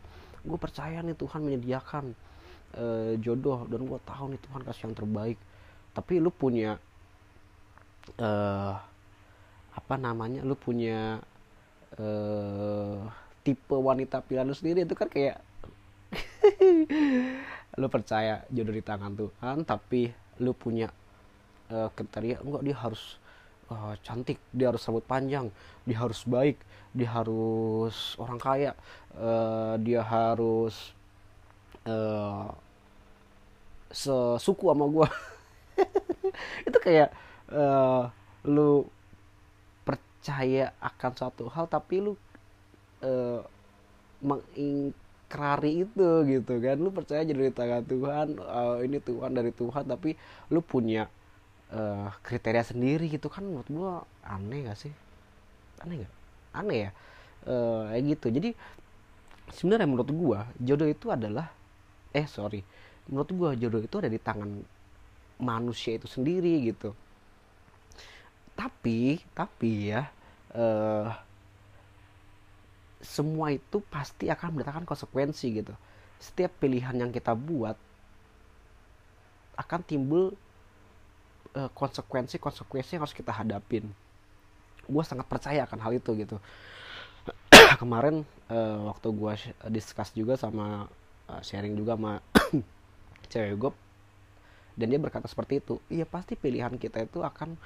gue 0.49 0.59
percaya 0.59 1.05
nih 1.05 1.15
Tuhan 1.15 1.45
menyediakan 1.45 2.05
uh, 2.81 3.13
jodoh 3.21 3.69
dan 3.69 3.85
gue 3.85 4.01
tahu 4.03 4.25
nih 4.33 4.41
Tuhan 4.41 4.61
kasih 4.65 4.83
yang 4.89 4.97
terbaik. 4.97 5.39
Tapi 5.93 6.13
lu 6.19 6.33
punya 6.33 6.81
uh, 8.17 8.75
apa 9.79 9.95
namanya 9.95 10.43
lu 10.43 10.57
punya 10.57 11.21
uh, 12.01 12.99
tipe 13.47 13.77
wanita 13.77 14.25
pilihan 14.25 14.49
lu 14.49 14.57
sendiri 14.57 14.83
itu 14.89 14.97
kan 14.97 15.07
kayak 15.07 15.39
lu 17.81 17.87
percaya 17.87 18.43
jodoh 18.51 18.75
di 18.75 18.83
tangan 18.83 19.15
Tuhan 19.15 19.63
tapi 19.63 20.11
lu 20.43 20.53
punya 20.57 20.91
uh, 21.71 21.89
kriteria 21.95 22.43
enggak 22.43 22.63
dia 22.65 22.77
harus 22.77 23.21
uh, 23.71 23.95
cantik 24.05 24.41
dia 24.53 24.73
harus 24.73 24.85
rambut 24.85 25.05
panjang 25.05 25.53
dia 25.85 25.99
harus 25.99 26.25
baik 26.25 26.59
dia 26.93 27.09
harus 27.09 28.17
orang 28.17 28.41
kaya 28.41 28.73
uh, 29.17 29.77
dia 29.81 30.03
harus 30.03 30.93
uh, 31.85 32.53
sesuku 33.89 34.69
sama 34.69 34.85
gue 34.89 35.09
itu 36.69 36.79
kayak 36.81 37.11
uh, 37.53 38.13
lu 38.45 38.85
percaya 39.85 40.77
akan 40.83 41.11
suatu 41.17 41.49
hal 41.49 41.65
tapi 41.71 42.05
lu 42.05 42.13
uh, 43.03 43.41
mengingkrari 44.19 45.87
itu 45.87 46.09
gitu 46.27 46.55
kan. 46.59 46.77
Lu 46.79 46.91
percaya 46.91 47.23
jadi 47.23 47.51
di 47.51 47.55
tangan 47.55 47.85
Tuhan 47.87 48.27
uh, 48.43 48.83
ini 48.83 48.99
Tuhan 48.99 49.31
dari 49.35 49.55
Tuhan 49.55 49.85
tapi 49.87 50.15
lu 50.51 50.61
punya 50.61 51.07
uh, 51.73 52.09
kriteria 52.25 52.65
sendiri 52.65 53.09
gitu 53.09 53.29
kan 53.33 53.45
menurut 53.45 53.69
gua 53.69 53.93
aneh 54.25 54.69
gak 54.69 54.79
sih? 54.79 54.93
Aneh 55.85 56.05
gak 56.05 56.13
aneh 56.57 56.79
ya? 56.89 56.91
Uh, 57.49 57.89
kayak 57.93 58.03
gitu. 58.17 58.27
Jadi 58.35 58.51
sebenarnya 59.53 59.89
menurut 59.89 60.11
gua 60.13 60.39
jodoh 60.61 60.89
itu 60.89 61.09
adalah 61.09 61.49
eh 62.13 62.29
sorry 62.29 62.61
menurut 63.09 63.31
gua 63.33 63.51
jodoh 63.57 63.81
itu 63.81 63.97
ada 63.97 64.13
di 64.13 64.21
tangan 64.21 64.61
manusia 65.41 65.97
itu 65.97 66.05
sendiri 66.11 66.69
gitu. 66.69 66.93
Tapi 68.59 69.23
tapi 69.33 69.95
ya 69.95 70.11
uh, 70.53 71.09
semua 72.99 73.55
itu 73.55 73.79
pasti 73.87 74.27
akan 74.27 74.59
mendatangkan 74.59 74.85
konsekuensi 74.85 75.47
gitu. 75.63 75.75
Setiap 76.19 76.51
pilihan 76.59 76.99
yang 76.99 77.15
kita 77.15 77.33
buat 77.39 77.79
akan 79.59 79.81
timbul 79.87 80.35
konsekuensi 81.75 82.37
konsekuensi 82.39 82.97
yang 82.97 83.03
harus 83.05 83.17
kita 83.17 83.33
hadapin. 83.33 83.89
Gue 84.89 85.05
sangat 85.05 85.29
percaya 85.29 85.65
akan 85.65 85.79
hal 85.81 85.93
itu 85.97 86.11
gitu. 86.17 86.37
Kemarin 87.83 88.25
uh, 88.49 88.89
waktu 88.89 89.09
gue 89.13 89.33
discuss 89.69 90.13
juga 90.17 90.37
sama 90.37 90.89
uh, 91.29 91.43
sharing 91.45 91.77
juga 91.77 91.97
sama 91.97 92.13
cewek 93.33 93.55
gue 93.61 93.73
dan 94.79 94.95
dia 94.95 95.01
berkata 95.03 95.27
seperti 95.27 95.59
itu 95.59 95.83
iya 95.91 96.07
pasti 96.07 96.39
pilihan 96.39 96.79
kita 96.79 97.03
itu 97.03 97.21
akan 97.21 97.59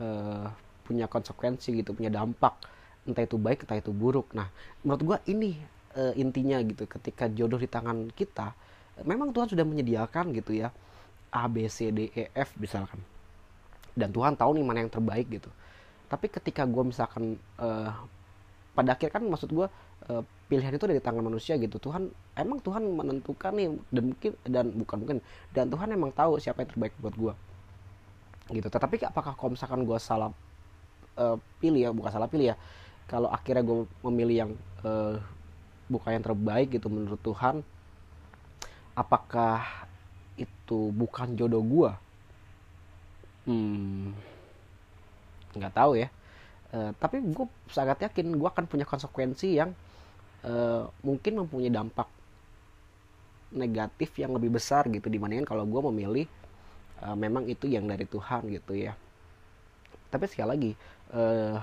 uh, 0.00 0.48
punya 0.84 1.06
konsekuensi 1.06 1.80
gitu 1.80 1.94
punya 1.94 2.10
dampak. 2.10 2.56
Entah 3.04 3.24
itu 3.24 3.36
baik 3.36 3.68
entah 3.68 3.78
itu 3.78 3.92
buruk. 3.92 4.32
Nah 4.32 4.48
menurut 4.82 5.02
gue 5.04 5.18
ini 5.36 5.60
uh, 5.94 6.14
intinya 6.18 6.58
gitu 6.64 6.88
ketika 6.88 7.30
jodoh 7.30 7.60
di 7.60 7.68
tangan 7.70 8.10
kita 8.12 8.56
memang 9.02 9.34
Tuhan 9.34 9.50
sudah 9.50 9.66
menyediakan 9.66 10.30
gitu 10.34 10.54
ya 10.54 10.70
A 11.34 11.50
B 11.50 11.66
C 11.66 11.90
D 11.90 12.14
E 12.14 12.30
F 12.30 12.54
misalkan 12.62 13.02
dan 13.94 14.10
Tuhan 14.10 14.34
tahu 14.34 14.58
nih 14.58 14.64
mana 14.66 14.78
yang 14.82 14.92
terbaik 14.92 15.30
gitu. 15.30 15.50
Tapi 16.10 16.26
ketika 16.30 16.66
gue 16.66 16.84
misalkan 16.84 17.38
uh, 17.58 17.90
pada 18.74 18.98
akhir 18.98 19.14
kan 19.14 19.22
maksud 19.22 19.50
gue 19.54 19.66
uh, 20.10 20.22
pilihan 20.50 20.74
itu 20.74 20.84
dari 20.84 20.98
tangan 20.98 21.22
manusia 21.22 21.54
gitu. 21.56 21.78
Tuhan 21.78 22.10
emang 22.34 22.58
Tuhan 22.60 22.82
menentukan 22.82 23.52
nih 23.54 23.68
dan 23.94 24.02
mungkin 24.10 24.32
dan 24.44 24.64
bukan 24.74 24.96
mungkin 25.00 25.18
dan 25.54 25.70
Tuhan 25.70 25.88
emang 25.94 26.10
tahu 26.10 26.42
siapa 26.42 26.66
yang 26.66 26.70
terbaik 26.74 26.94
buat 26.98 27.14
gue 27.14 27.34
gitu. 28.58 28.68
Tetapi 28.68 29.06
apakah 29.08 29.38
kalau 29.38 29.54
misalkan 29.54 29.86
gue 29.86 29.98
salah 30.02 30.30
uh, 31.16 31.36
pilih 31.62 31.80
ya 31.80 31.90
bukan 31.94 32.10
salah 32.10 32.28
pilih 32.28 32.52
ya 32.52 32.56
kalau 33.06 33.28
akhirnya 33.30 33.62
gue 33.62 33.86
memilih 34.10 34.36
yang 34.46 34.52
uh, 34.82 35.20
bukan 35.88 36.16
yang 36.16 36.24
terbaik 36.24 36.72
gitu 36.72 36.88
menurut 36.88 37.20
Tuhan 37.20 37.60
apakah 38.96 39.86
itu 40.34 40.90
bukan 40.94 41.36
jodoh 41.38 41.62
gue 41.62 41.90
hmm. 43.46 44.12
Nggak 45.56 45.74
tahu 45.74 45.92
ya. 46.00 46.08
Uh, 46.74 46.90
tapi 46.98 47.22
gue 47.22 47.46
sangat 47.70 48.02
yakin 48.02 48.34
gue 48.34 48.48
akan 48.50 48.66
punya 48.66 48.82
konsekuensi 48.82 49.54
yang 49.54 49.70
uh, 50.42 50.90
mungkin 51.06 51.46
mempunyai 51.46 51.70
dampak 51.70 52.10
negatif 53.54 54.10
yang 54.18 54.34
lebih 54.34 54.58
besar 54.58 54.90
gitu 54.90 55.06
dibandingkan 55.06 55.46
kalau 55.46 55.62
gue 55.62 55.80
memilih 55.94 56.26
uh, 57.06 57.14
memang 57.14 57.46
itu 57.46 57.70
yang 57.70 57.86
dari 57.86 58.04
Tuhan 58.10 58.50
gitu 58.50 58.74
ya. 58.74 58.98
Tapi 60.10 60.24
sekali 60.26 60.48
lagi 60.50 60.72
uh, 61.14 61.62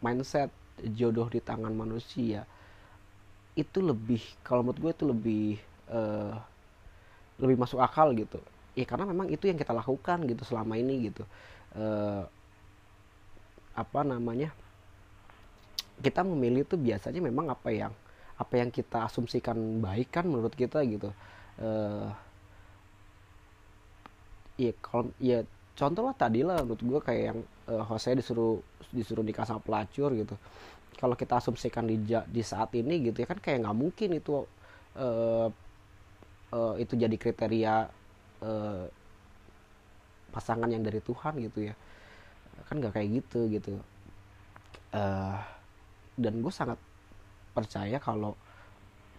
mindset 0.00 0.48
jodoh 0.96 1.28
di 1.28 1.44
tangan 1.44 1.72
manusia 1.76 2.48
itu 3.52 3.84
lebih 3.84 4.22
kalau 4.40 4.64
menurut 4.64 4.80
gue 4.80 4.92
itu 4.96 5.04
lebih 5.04 5.46
uh, 5.92 6.32
lebih 7.36 7.56
masuk 7.60 7.80
akal 7.80 8.12
gitu 8.16 8.40
ya 8.74 8.84
karena 8.86 9.04
memang 9.06 9.26
itu 9.30 9.50
yang 9.50 9.58
kita 9.58 9.74
lakukan 9.74 10.26
gitu 10.26 10.42
selama 10.46 10.78
ini 10.78 11.10
gitu. 11.10 11.22
Uh, 11.74 12.26
apa 13.74 14.00
namanya? 14.02 14.50
Kita 16.00 16.24
memilih 16.24 16.64
itu 16.64 16.80
biasanya 16.80 17.20
memang 17.20 17.52
apa 17.52 17.68
yang 17.70 17.92
apa 18.40 18.54
yang 18.56 18.72
kita 18.72 19.04
asumsikan 19.04 19.56
baik 19.84 20.08
kan 20.08 20.24
menurut 20.24 20.56
kita 20.56 20.80
gitu. 20.88 21.12
Uh, 21.60 22.08
ya 24.56 24.72
kalau 24.80 25.12
ya 25.20 25.44
contoh 25.76 26.08
lah 26.08 26.16
tadi 26.16 26.40
lah 26.40 26.64
menurut 26.64 26.80
gue 26.80 27.00
kayak 27.04 27.22
yang 27.32 27.38
uh, 27.68 27.84
Jose 27.84 28.16
disuruh 28.16 28.60
disuruh 28.92 29.24
nikah 29.24 29.44
sama 29.44 29.60
pelacur 29.60 30.12
gitu. 30.16 30.36
Kalau 30.96 31.16
kita 31.16 31.40
asumsikan 31.40 31.84
di 31.84 32.00
di 32.04 32.42
saat 32.44 32.72
ini 32.76 33.12
gitu 33.12 33.24
ya 33.24 33.28
kan 33.28 33.40
kayak 33.40 33.64
nggak 33.64 33.76
mungkin 33.76 34.08
itu 34.16 34.44
uh, 34.96 35.48
uh, 36.52 36.74
itu 36.76 36.96
jadi 36.96 37.16
kriteria 37.16 37.99
uh, 38.40 38.84
pasangan 40.30 40.70
yang 40.70 40.84
dari 40.84 41.00
Tuhan 41.02 41.40
gitu 41.40 41.70
ya. 41.70 41.74
Kan 42.68 42.80
nggak 42.80 42.94
kayak 42.96 43.08
gitu 43.22 43.50
gitu. 43.50 43.78
Uh, 44.90 45.38
dan 46.18 46.42
gue 46.42 46.52
sangat 46.52 46.76
percaya 47.54 47.96
kalau 48.02 48.34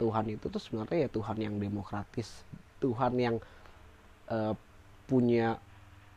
Tuhan 0.01 0.33
itu 0.33 0.49
tuh 0.49 0.61
sebenarnya 0.61 1.05
ya 1.05 1.09
Tuhan 1.09 1.37
yang 1.37 1.55
demokratis. 1.61 2.45
Tuhan 2.81 3.13
yang 3.21 3.35
uh, 4.33 4.57
punya 5.05 5.61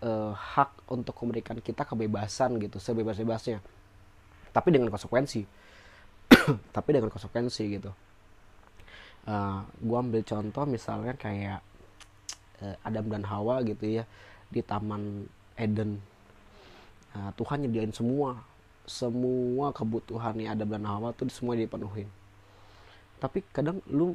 uh, 0.00 0.32
hak 0.32 0.88
untuk 0.88 1.12
memberikan 1.20 1.60
kita 1.60 1.84
kebebasan 1.84 2.56
gitu 2.60 2.80
sebebas-bebasnya. 2.80 3.60
Tapi 4.54 4.68
dengan 4.70 4.88
konsekuensi. 4.88 5.42
Tapi 6.76 6.88
dengan 6.94 7.10
konsekuensi 7.10 7.62
gitu. 7.68 7.90
Uh, 9.24 9.32
eh, 9.32 9.60
gue 9.80 9.96
ambil 9.96 10.20
contoh 10.20 10.64
misalnya 10.68 11.16
kayak 11.16 11.64
uh, 12.62 12.76
Adam 12.84 13.06
dan 13.10 13.24
Hawa 13.26 13.64
gitu 13.64 14.02
ya 14.02 14.04
di 14.50 14.60
Taman 14.60 15.26
Eden. 15.58 15.98
Uh, 17.14 17.30
Tuhan 17.38 17.66
nyediain 17.66 17.94
semua 17.94 18.42
semua 18.84 19.72
kebutuhan 19.72 20.36
Adam 20.44 20.68
dan 20.68 20.84
Hawa 20.84 21.16
tuh 21.16 21.30
semua 21.32 21.56
dipenuhin. 21.56 22.06
Tapi 23.18 23.40
kadang 23.50 23.80
lu 23.88 24.12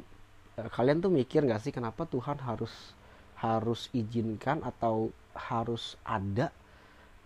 uh, 0.56 0.68
kalian 0.70 1.02
tuh 1.02 1.10
mikir 1.10 1.42
gak 1.44 1.60
sih 1.60 1.74
kenapa 1.74 2.06
Tuhan 2.06 2.38
harus 2.40 2.94
harus 3.40 3.88
izinkan 3.96 4.60
atau 4.60 5.08
harus 5.32 5.96
ada 6.04 6.52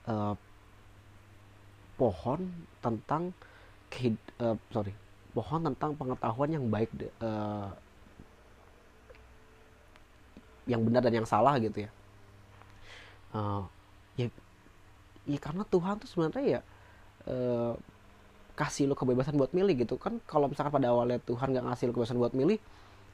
uh, 0.06 0.38
pohon 1.98 2.50
tentang 2.78 3.34
uh, 4.42 4.56
sorry 4.70 4.94
mohon 5.34 5.66
tentang 5.66 5.98
pengetahuan 5.98 6.50
yang 6.54 6.66
baik 6.70 6.90
uh, 7.18 7.74
yang 10.64 10.80
benar 10.84 11.04
dan 11.04 11.14
yang 11.22 11.28
salah 11.28 11.56
gitu 11.60 11.84
ya. 11.84 11.90
Uh, 13.34 13.66
ya 14.14 14.30
ya 15.26 15.38
karena 15.40 15.66
Tuhan 15.66 15.98
tuh 15.98 16.08
sebenarnya 16.08 16.44
ya 16.44 16.60
uh, 17.28 17.74
kasih 18.54 18.86
lo 18.86 18.94
kebebasan 18.94 19.34
buat 19.34 19.50
milih 19.52 19.84
gitu. 19.84 19.98
Kan 19.98 20.22
kalau 20.24 20.48
misalkan 20.48 20.72
pada 20.72 20.94
awalnya 20.94 21.18
Tuhan 21.20 21.52
nggak 21.52 21.64
ngasih 21.68 21.84
lo 21.90 21.92
kebebasan 21.96 22.18
buat 22.20 22.32
milih 22.32 22.58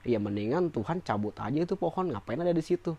ya 0.05 0.17
mendingan 0.17 0.73
Tuhan 0.73 1.05
cabut 1.05 1.37
aja 1.37 1.61
itu 1.61 1.75
pohon 1.77 2.13
ngapain 2.13 2.41
ada 2.41 2.55
di 2.55 2.65
situ? 2.65 2.95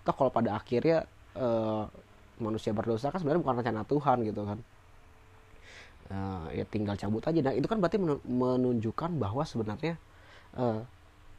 Toh 0.00 0.14
kalau 0.16 0.32
pada 0.32 0.56
akhirnya 0.56 1.04
uh, 1.36 1.84
manusia 2.40 2.72
berdosa 2.72 3.12
kan 3.12 3.20
sebenarnya 3.20 3.44
bukan 3.44 3.56
rencana 3.60 3.82
Tuhan 3.84 4.16
gitu 4.24 4.42
kan. 4.48 4.58
Uh, 6.10 6.46
ya 6.50 6.64
tinggal 6.66 6.98
cabut 6.98 7.22
aja. 7.22 7.38
Nah 7.38 7.54
itu 7.54 7.70
kan 7.70 7.78
berarti 7.78 8.00
menunjukkan 8.26 9.10
bahwa 9.20 9.46
sebenarnya 9.46 9.94
uh, 10.58 10.82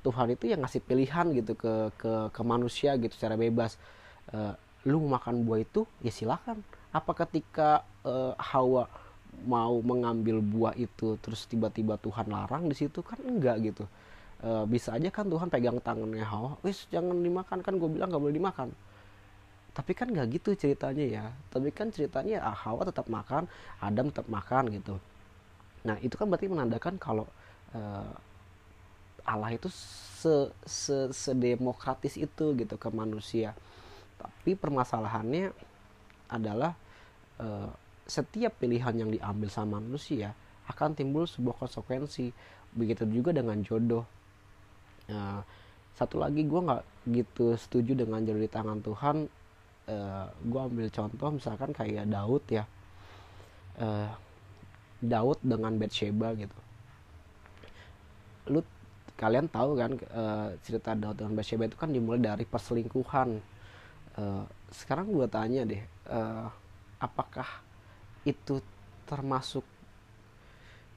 Tuhan 0.01 0.33
itu 0.33 0.49
yang 0.49 0.65
ngasih 0.65 0.81
pilihan 0.81 1.25
gitu 1.37 1.53
ke 1.53 1.93
ke 1.97 2.13
ke 2.33 2.41
manusia 2.41 2.97
gitu 2.97 3.13
secara 3.13 3.37
bebas. 3.37 3.77
Uh, 4.33 4.53
lu 4.85 4.97
makan 5.05 5.45
buah 5.45 5.61
itu 5.61 5.85
ya 6.01 6.09
silakan. 6.09 6.61
Apa 6.89 7.13
ketika 7.25 7.85
uh, 8.01 8.33
Hawa 8.35 8.89
mau 9.45 9.79
mengambil 9.79 10.41
buah 10.41 10.73
itu 10.75 11.15
terus 11.21 11.45
tiba-tiba 11.45 12.01
Tuhan 12.01 12.27
larang 12.33 12.65
di 12.65 12.75
situ? 12.75 13.05
Kan 13.05 13.21
enggak 13.21 13.61
gitu. 13.61 13.85
Uh, 14.41 14.65
bisa 14.65 14.97
aja 14.97 15.13
kan 15.13 15.29
Tuhan 15.29 15.53
pegang 15.53 15.77
tangannya 15.77 16.25
Hawa 16.25 16.57
wis 16.65 16.89
jangan 16.89 17.21
dimakan. 17.21 17.61
Kan 17.61 17.77
gue 17.77 17.89
bilang 17.89 18.09
nggak 18.09 18.23
boleh 18.25 18.35
dimakan. 18.35 18.69
Tapi 19.71 19.91
kan 19.93 20.09
nggak 20.09 20.27
gitu 20.41 20.57
ceritanya 20.57 21.05
ya. 21.05 21.25
Tapi 21.53 21.69
kan 21.69 21.93
ceritanya 21.93 22.41
ah, 22.41 22.57
Hawa 22.57 22.89
tetap 22.89 23.05
makan 23.05 23.45
Adam 23.79 24.09
tetap 24.09 24.27
makan 24.27 24.73
gitu. 24.73 24.97
Nah 25.85 25.95
itu 26.01 26.17
kan 26.17 26.25
berarti 26.25 26.49
menandakan 26.49 26.97
kalau 26.97 27.29
uh, 27.77 28.11
Allah 29.25 29.55
itu 29.55 29.69
se, 29.71 30.53
se 30.65 31.09
sedemokratis 31.11 32.17
itu 32.17 32.53
gitu 32.57 32.75
ke 32.77 32.89
manusia. 32.93 33.57
Tapi 34.21 34.53
permasalahannya 34.53 35.53
adalah 36.29 36.77
uh, 37.41 37.69
setiap 38.05 38.59
pilihan 38.61 38.93
yang 38.95 39.09
diambil 39.09 39.49
sama 39.49 39.81
manusia 39.81 40.33
akan 40.69 40.93
timbul 40.93 41.25
sebuah 41.25 41.65
konsekuensi. 41.65 42.31
Begitu 42.71 43.03
juga 43.09 43.35
dengan 43.35 43.59
jodoh. 43.65 44.07
Nah, 45.11 45.43
satu 45.97 46.21
lagi 46.23 46.47
gue 46.47 46.61
nggak 46.61 46.83
gitu 47.11 47.57
setuju 47.59 48.05
dengan 48.05 48.23
jodoh 48.23 48.41
di 48.41 48.51
tangan 48.51 48.79
Tuhan. 48.79 49.17
Uh, 49.89 49.91
eh, 49.91 50.25
gue 50.47 50.61
ambil 50.61 50.87
contoh 50.93 51.29
misalkan 51.35 51.71
kayak 51.75 52.07
Daud 52.07 52.43
ya. 52.47 52.63
Uh, 53.75 54.07
Daud 55.01 55.41
dengan 55.41 55.73
Bathsheba 55.81 56.37
gitu. 56.37 56.59
Lu 58.53 58.61
kalian 59.21 59.45
tahu 59.53 59.77
kan 59.77 59.93
uh, 60.17 60.49
cerita 60.65 60.97
Daud 60.97 61.21
dengan 61.21 61.37
Bathsheba 61.37 61.69
itu 61.69 61.77
kan 61.77 61.93
dimulai 61.93 62.17
dari 62.17 62.41
perselingkuhan. 62.41 63.37
Uh, 64.17 64.43
sekarang 64.73 65.13
gue 65.13 65.29
tanya 65.29 65.61
deh 65.63 65.79
uh, 66.09 66.49
apakah 66.97 67.45
itu 68.25 68.57
termasuk 69.05 69.61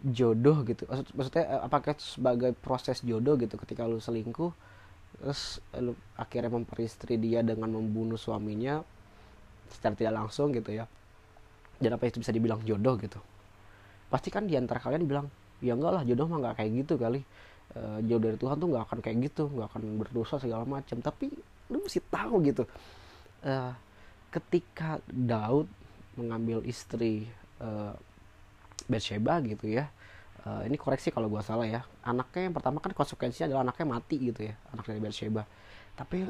jodoh 0.00 0.64
gitu? 0.64 0.88
Maksudnya 0.88 1.60
apakah 1.60 1.92
itu 1.92 2.16
sebagai 2.16 2.56
proses 2.56 3.04
jodoh 3.04 3.36
gitu 3.36 3.60
ketika 3.60 3.84
lu 3.84 4.00
selingkuh 4.00 4.52
terus 5.14 5.62
lu 5.78 5.94
akhirnya 6.18 6.50
memperistri 6.50 7.14
dia 7.20 7.38
dengan 7.44 7.70
membunuh 7.70 8.18
suaminya 8.18 8.82
secara 9.68 9.94
tidak 9.94 10.14
langsung 10.24 10.48
gitu 10.50 10.72
ya? 10.72 10.88
Dan 11.76 11.94
apa 11.94 12.08
itu 12.08 12.24
bisa 12.24 12.32
dibilang 12.32 12.64
jodoh 12.64 12.96
gitu? 12.96 13.20
Pasti 14.08 14.32
kan 14.32 14.48
di 14.48 14.56
antara 14.56 14.80
kalian 14.80 15.04
bilang 15.04 15.26
ya 15.62 15.76
enggak 15.76 15.92
lah 15.92 16.02
jodoh 16.02 16.26
mah 16.28 16.38
nggak 16.40 16.54
kayak 16.60 16.70
gitu 16.84 16.94
kali 16.98 17.20
e, 17.72 17.80
jauh 18.04 18.20
dari 18.20 18.36
Tuhan 18.36 18.56
tuh 18.60 18.68
nggak 18.68 18.84
akan 18.90 18.98
kayak 19.00 19.16
gitu 19.32 19.48
nggak 19.48 19.68
akan 19.72 19.82
berdosa 19.96 20.36
segala 20.36 20.68
macam. 20.68 21.00
Tapi 21.00 21.32
lu 21.72 21.80
mesti 21.80 22.00
tahu 22.04 22.44
gitu 22.44 22.68
e, 23.40 23.54
ketika 24.28 25.00
Daud 25.08 25.70
mengambil 26.20 26.60
istri 26.68 27.24
e, 27.56 27.68
Bathsheba 28.84 29.40
gitu 29.40 29.72
ya 29.72 29.88
uh, 30.44 30.62
ini 30.64 30.76
koreksi 30.76 31.08
kalau 31.10 31.28
gue 31.32 31.40
salah 31.40 31.64
ya 31.64 31.80
anaknya 32.04 32.50
yang 32.50 32.54
pertama 32.54 32.78
kan 32.80 32.92
konsekuensinya 32.92 33.50
adalah 33.50 33.62
anaknya 33.68 33.86
mati 33.88 34.16
gitu 34.20 34.40
ya 34.44 34.54
anak 34.72 34.84
dari 34.88 35.00
Bathsheba. 35.00 35.42
Tapi 35.94 36.26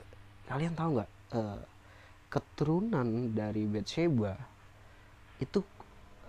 kalian 0.47 0.75
tahu 0.77 0.89
nggak 1.01 1.11
uh, 1.35 1.59
keturunan 2.31 3.09
dari 3.35 3.65
Bathsheba 3.67 4.35
itu 5.43 5.61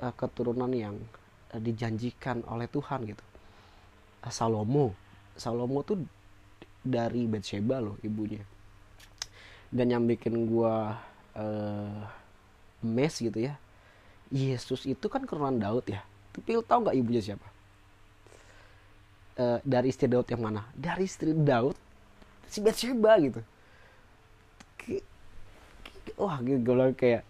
uh, 0.01 0.13
keturunan 0.17 0.71
yang 0.73 0.95
uh, 1.53 1.61
dijanjikan 1.61 2.41
oleh 2.49 2.65
Tuhan 2.69 3.05
gitu. 3.05 3.23
uh, 3.23 3.34
Salomo. 4.31 4.93
Salomo 5.35 5.83
tuh 5.83 6.01
dari 6.85 7.25
Bathsheba 7.25 7.81
loh 7.81 7.97
ibunya. 8.05 8.41
Dan 9.73 9.91
yang 9.91 10.03
bikin 10.05 10.47
gue 10.47 10.75
uh, 11.35 12.01
mes 12.85 13.13
gitu 13.17 13.39
ya 13.41 13.57
Yesus 14.33 14.85
itu 14.89 15.05
kan 15.09 15.25
keturunan 15.25 15.57
Daud 15.57 15.85
ya. 15.89 16.01
Tapi 16.33 16.57
lo 16.57 16.63
tau 16.65 16.81
nggak 16.81 16.97
ibunya 16.97 17.21
siapa? 17.21 17.47
Uh, 19.35 19.59
dari 19.67 19.91
istri 19.91 20.07
Daud 20.07 20.25
yang 20.31 20.41
mana? 20.41 20.65
Dari 20.73 21.05
istri 21.05 21.35
Daud 21.35 21.75
si 22.49 22.63
Bathsheba 22.63 23.19
gitu. 23.21 23.41
Wah 26.15 26.39
gue 26.39 26.57
bilang 26.57 26.95
kayak 26.95 27.27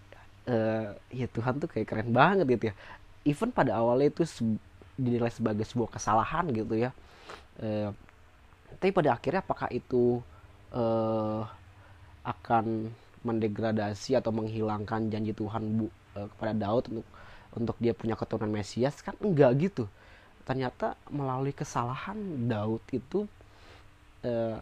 uh, 0.48 0.94
ya 1.10 1.28
Tuhan 1.30 1.58
tuh 1.58 1.70
kayak 1.70 1.88
keren 1.90 2.10
banget 2.14 2.46
gitu 2.58 2.66
ya. 2.72 2.76
Even 3.26 3.50
pada 3.50 3.74
awalnya 3.82 4.14
itu 4.14 4.24
dinilai 4.96 5.32
sebagai 5.32 5.68
sebuah 5.68 5.96
kesalahan 5.96 6.48
gitu 6.52 6.76
ya. 6.76 6.92
Uh, 7.60 7.92
tapi 8.80 8.92
pada 8.92 9.16
akhirnya 9.16 9.42
apakah 9.44 9.72
itu 9.72 10.20
uh, 10.76 11.44
akan 12.26 12.92
mendegradasi 13.26 14.18
atau 14.18 14.30
menghilangkan 14.30 15.10
janji 15.10 15.32
Tuhan 15.32 15.64
bu, 15.80 15.88
uh, 16.18 16.28
kepada 16.36 16.54
Daud 16.56 16.92
untuk 16.92 17.08
untuk 17.56 17.76
dia 17.80 17.96
punya 17.96 18.20
keturunan 18.20 18.52
Mesias? 18.52 19.00
Kan 19.00 19.16
enggak 19.24 19.56
gitu. 19.58 19.88
Ternyata 20.44 21.00
melalui 21.10 21.56
kesalahan 21.56 22.20
Daud 22.46 22.84
itu 22.92 23.26
eh, 24.22 24.60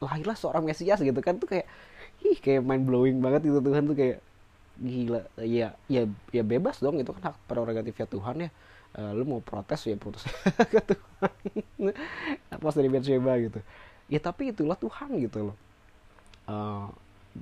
lahirlah 0.00 0.34
seorang 0.34 0.64
Mesias 0.64 0.98
gitu 0.98 1.20
kan. 1.20 1.36
Tuh 1.38 1.46
kayak 1.46 1.66
ih 2.24 2.40
kayak 2.40 2.64
mind 2.64 2.88
blowing 2.88 3.20
banget 3.20 3.46
itu 3.46 3.60
Tuhan. 3.60 3.84
Tuh 3.86 3.96
kayak 3.96 4.18
gila 4.76 5.24
ya 5.40 5.72
ya 5.88 6.02
ya 6.30 6.42
bebas 6.44 6.78
dong 6.84 7.00
itu 7.00 7.10
kan 7.16 7.32
hak 7.32 7.36
prerogatifnya 7.48 8.06
Tuhan 8.08 8.36
ya. 8.48 8.50
Uh, 8.96 9.12
lu 9.12 9.28
mau 9.28 9.40
protes 9.44 9.84
ya 9.84 9.96
protes 10.00 10.24
ke 10.72 10.80
Tuhan. 10.80 11.32
Apa 12.48 12.68
dari 12.72 12.88
Bathsheba 12.88 13.36
gitu. 13.40 13.60
Ya 14.08 14.20
tapi 14.22 14.52
itulah 14.54 14.78
Tuhan 14.78 15.20
gitu 15.20 15.52
loh. 15.52 15.56
Uh, 16.46 16.88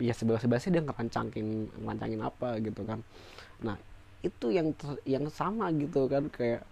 ya 0.01 0.11
sebebas-bebasnya 0.11 0.81
dia 0.81 0.83
ngerancangin 0.83 1.71
ngerancangin 1.79 2.21
apa 2.23 2.59
gitu 2.59 2.83
kan. 2.83 3.07
Nah 3.63 3.79
itu 4.25 4.51
yang 4.51 4.73
yang 5.05 5.29
sama 5.29 5.69
gitu 5.77 6.09
kan 6.09 6.27
kayak 6.33 6.65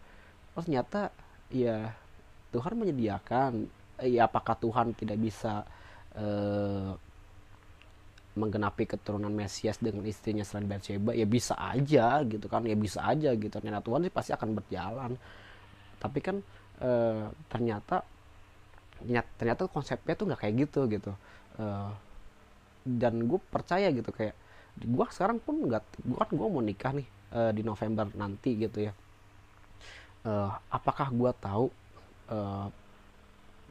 oh 0.57 0.63
ternyata 0.65 1.13
ya 1.53 1.93
Tuhan 2.51 2.75
menyediakan 2.81 3.69
ya 4.03 4.27
apakah 4.27 4.57
Tuhan 4.57 4.97
tidak 4.97 5.21
bisa 5.21 5.65
uh, 6.17 6.97
menggenapi 8.33 8.89
keturunan 8.89 9.29
Mesias 9.29 9.77
dengan 9.77 10.09
istrinya 10.09 10.41
selain 10.41 10.65
Bathsheba 10.65 11.13
ya 11.13 11.29
bisa 11.29 11.53
aja 11.53 12.25
gitu 12.25 12.49
kan 12.49 12.65
ya 12.65 12.73
bisa 12.73 13.05
aja 13.05 13.37
gitu. 13.37 13.53
Ternyata 13.53 13.85
Tuhan 13.85 14.01
sih 14.09 14.13
pasti 14.13 14.31
akan 14.33 14.49
berjalan. 14.57 15.13
Tapi 16.01 16.19
kan 16.25 16.37
uh, 16.81 17.29
ternyata 17.53 18.01
ternyata 19.37 19.69
konsepnya 19.69 20.15
tuh 20.17 20.25
nggak 20.33 20.41
kayak 20.41 20.55
gitu 20.65 20.81
gitu. 20.89 21.13
Uh, 21.61 21.93
dan 22.83 23.29
gue 23.29 23.39
percaya 23.39 23.93
gitu 23.93 24.09
kayak 24.11 24.35
gue 24.81 25.07
sekarang 25.13 25.37
pun 25.37 25.69
nggak 25.69 25.85
gue 26.01 26.17
kan 26.17 26.31
gue 26.33 26.49
mau 26.49 26.65
nikah 26.65 26.93
nih 26.97 27.09
uh, 27.37 27.53
di 27.53 27.61
November 27.61 28.09
nanti 28.17 28.57
gitu 28.57 28.89
ya. 28.89 28.93
Uh, 30.23 30.55
apakah 30.73 31.11
gue 31.13 31.31
tahu 31.37 31.67
uh, 32.31 32.71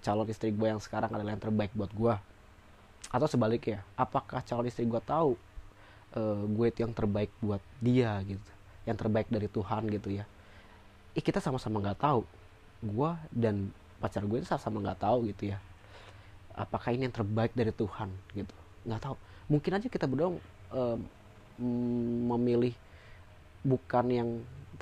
calon 0.06 0.28
istri 0.30 0.54
gue 0.54 0.68
yang 0.70 0.82
sekarang 0.84 1.10
adalah 1.10 1.34
yang 1.34 1.42
terbaik 1.42 1.72
buat 1.74 1.90
gue 1.96 2.16
atau 3.10 3.26
sebaliknya 3.26 3.82
apakah 3.98 4.46
calon 4.46 4.70
istri 4.70 4.86
gue 4.86 5.02
tahu 5.02 5.34
uh, 6.14 6.44
gue 6.46 6.66
itu 6.70 6.86
yang 6.86 6.94
terbaik 6.94 7.34
buat 7.42 7.64
dia 7.82 8.20
gitu 8.22 8.52
yang 8.86 8.98
terbaik 8.98 9.30
dari 9.30 9.46
Tuhan 9.46 9.88
gitu 9.94 10.10
ya? 10.10 10.26
Eh, 11.14 11.22
kita 11.22 11.44
sama-sama 11.44 11.82
nggak 11.84 12.02
tahu. 12.02 12.22
Gue 12.82 13.12
dan 13.30 13.70
pacar 14.02 14.26
gue 14.26 14.42
sama-sama 14.42 14.82
nggak 14.82 15.00
tahu 15.02 15.30
gitu 15.30 15.54
ya. 15.54 15.58
Apakah 16.58 16.92
ini 16.92 17.08
yang 17.08 17.16
terbaik 17.16 17.54
dari 17.54 17.70
Tuhan 17.72 18.10
gitu? 18.34 18.54
Nggak 18.88 19.02
tahu. 19.06 19.16
Mungkin 19.52 19.72
aja 19.78 19.88
kita 19.88 20.06
berdua 20.10 20.34
uh, 20.74 20.98
memilih 22.26 22.74
bukan 23.62 24.06
yang 24.10 24.30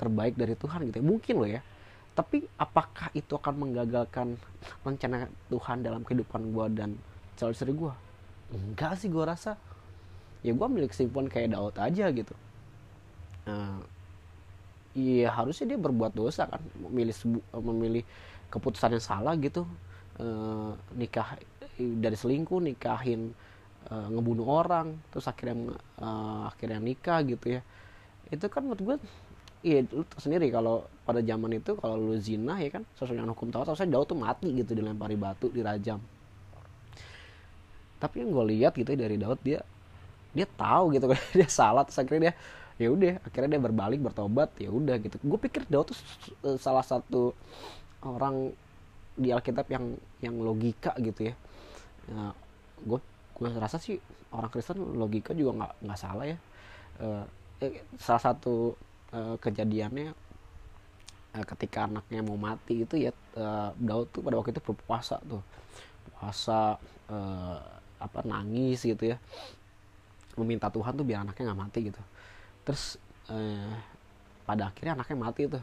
terbaik 0.00 0.32
dari 0.32 0.56
Tuhan 0.56 0.88
gitu 0.88 0.96
ya. 1.02 1.04
mungkin 1.04 1.34
loh 1.36 1.50
ya. 1.50 1.60
Tapi 2.16 2.48
apakah 2.56 3.12
itu 3.12 3.32
akan 3.36 3.54
menggagalkan 3.68 4.34
rencana 4.82 5.28
Tuhan 5.52 5.84
dalam 5.84 6.02
kehidupan 6.02 6.52
gue 6.56 6.66
dan 6.72 6.90
calon 7.36 7.52
istri 7.52 7.72
gue 7.72 7.92
enggak 8.50 8.98
sih 8.98 9.08
gue 9.10 9.24
rasa. 9.24 9.56
Ya 10.40 10.56
gue 10.56 10.68
milik 10.68 10.90
kesimpulan 10.92 11.28
kayak 11.28 11.52
Daud 11.54 11.76
aja 11.76 12.06
gitu. 12.10 12.34
Uh, 13.44 13.80
iya 14.96 15.30
harusnya 15.30 15.74
dia 15.74 15.78
berbuat 15.78 16.12
dosa 16.16 16.48
kan. 16.48 16.62
Memilih 16.78 17.14
memilih 17.60 18.04
keputusan 18.50 18.98
yang 18.98 19.04
salah 19.04 19.34
gitu. 19.38 19.62
E, 20.18 20.26
nikah 20.98 21.38
dari 21.78 22.16
selingkuh 22.18 22.58
nikahin 22.60 23.30
e, 23.88 23.94
ngebunuh 24.10 24.44
orang 24.44 24.98
terus 25.14 25.30
akhirnya 25.30 25.78
e, 25.96 26.08
akhirnya 26.50 26.80
nikah 26.82 27.22
gitu 27.24 27.56
ya. 27.56 27.60
Itu 28.28 28.50
kan 28.50 28.66
menurut 28.66 28.82
gue 28.82 28.96
iya 29.60 29.84
lu 29.92 30.04
sendiri 30.16 30.48
kalau 30.48 30.88
pada 31.04 31.20
zaman 31.20 31.60
itu 31.60 31.76
kalau 31.76 32.00
lu 32.00 32.16
zina 32.16 32.56
ya 32.58 32.72
kan 32.72 32.82
sesuai 32.96 33.12
dengan 33.12 33.32
hukum 33.36 33.52
Taurat 33.52 33.68
harusnya 33.68 33.92
Daud 33.92 34.08
tuh 34.08 34.18
mati 34.18 34.48
gitu 34.56 34.72
dilempari 34.72 35.20
batu 35.20 35.52
dirajam 35.52 36.00
tapi 38.00 38.24
yang 38.24 38.32
gue 38.32 38.44
lihat 38.56 38.72
gitu 38.74 38.88
ya 38.96 38.98
dari 39.04 39.20
Daud 39.20 39.38
dia 39.44 39.60
dia 40.32 40.46
tahu 40.46 40.96
gitu 40.96 41.06
kan 41.10 41.20
dia 41.38 41.48
salah 41.52 41.84
terus 41.84 42.00
akhirnya 42.00 42.32
dia 42.32 42.34
ya 42.80 42.88
udah 42.88 43.20
akhirnya 43.28 43.60
dia 43.60 43.62
berbalik 43.62 44.00
bertobat 44.00 44.48
ya 44.56 44.72
udah 44.72 44.96
gitu. 45.04 45.20
Gue 45.20 45.36
pikir 45.36 45.68
Daud 45.68 45.92
tuh 45.92 45.98
salah 46.56 46.80
satu 46.80 47.36
orang 48.00 48.56
di 49.12 49.28
Alkitab 49.28 49.68
yang 49.68 50.00
yang 50.24 50.40
logika 50.40 50.96
gitu 50.96 51.28
ya, 51.28 51.34
ya 52.08 52.32
gue 52.80 52.98
gue 53.36 53.48
rasa 53.60 53.76
sih 53.76 54.00
orang 54.32 54.48
Kristen 54.48 54.80
logika 54.96 55.36
juga 55.36 55.60
nggak 55.60 55.72
nggak 55.84 56.00
salah 56.00 56.24
ya. 56.24 56.40
Uh, 57.00 57.24
eh, 57.60 57.84
salah 58.00 58.32
satu 58.32 58.72
uh, 59.12 59.36
kejadiannya 59.36 60.16
ketika 61.30 61.86
anaknya 61.86 62.26
mau 62.26 62.34
mati 62.34 62.82
itu 62.82 62.96
ya 62.96 63.12
uh, 63.36 63.70
Daud 63.76 64.08
tuh 64.08 64.24
pada 64.24 64.40
waktu 64.40 64.56
itu 64.56 64.64
berpuasa 64.64 65.20
tuh. 65.28 65.44
Puasa 66.16 66.80
uh, 67.12 67.60
apa 68.00 68.24
nangis 68.24 68.82
gitu 68.82 69.14
ya. 69.14 69.16
Meminta 70.34 70.72
Tuhan 70.72 70.96
tuh 70.96 71.04
biar 71.04 71.22
anaknya 71.22 71.52
nggak 71.52 71.60
mati 71.60 71.78
gitu. 71.92 72.00
Terus 72.64 72.96
eh, 73.28 73.74
pada 74.48 74.72
akhirnya 74.72 74.96
anaknya 74.96 75.16
mati 75.20 75.42
tuh. 75.46 75.62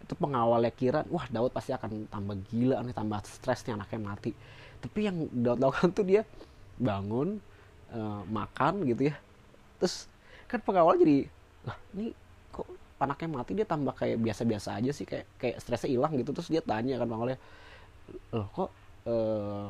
Itu 0.00 0.14
pengawalnya 0.16 0.72
kira 0.72 1.00
wah 1.08 1.24
Daud 1.32 1.52
pasti 1.52 1.72
akan 1.72 2.08
tambah 2.12 2.36
gila 2.52 2.84
nih 2.84 2.94
tambah 2.94 3.18
stres 3.24 3.64
nih 3.64 3.74
anaknya 3.74 4.00
mati. 4.00 4.30
Tapi 4.80 4.98
yang 5.08 5.16
Daud 5.32 5.60
lakukan 5.60 5.90
tuh 5.96 6.04
dia 6.04 6.22
bangun 6.76 7.40
eh, 7.92 8.22
makan 8.28 8.84
gitu 8.84 9.08
ya. 9.08 9.16
Terus 9.80 10.06
kan 10.44 10.60
pengawal 10.60 11.00
jadi 11.00 11.30
lah 11.64 11.76
ini 11.96 12.12
kok 12.52 12.66
anaknya 13.00 13.28
mati 13.32 13.52
dia 13.56 13.64
tambah 13.68 13.94
kayak 13.96 14.16
biasa-biasa 14.20 14.76
aja 14.76 14.90
sih 14.92 15.08
kayak 15.08 15.26
kayak 15.40 15.56
stresnya 15.64 15.96
hilang 15.96 16.12
gitu. 16.20 16.36
Terus 16.36 16.48
dia 16.52 16.60
tanya 16.60 17.00
kan 17.00 17.08
pengawalnya 17.08 17.38
loh 18.34 18.48
kok 18.50 18.70
eh, 19.06 19.68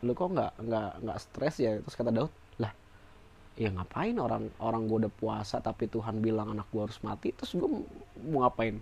lu 0.00 0.12
kok 0.16 0.32
nggak 0.32 0.52
nggak 0.64 0.90
nggak 1.04 1.18
stres 1.20 1.54
ya? 1.60 1.76
Terus 1.80 1.96
kata 1.96 2.12
Daud 2.12 2.32
ya 3.60 3.68
ngapain 3.68 4.16
orang 4.16 4.48
orang 4.56 4.88
gue 4.88 5.04
udah 5.04 5.12
puasa 5.12 5.60
tapi 5.60 5.84
Tuhan 5.84 6.24
bilang 6.24 6.56
anak 6.56 6.64
gue 6.72 6.80
harus 6.80 6.96
mati 7.04 7.36
terus 7.36 7.52
gue 7.52 7.68
mau 8.32 8.48
ngapain? 8.48 8.80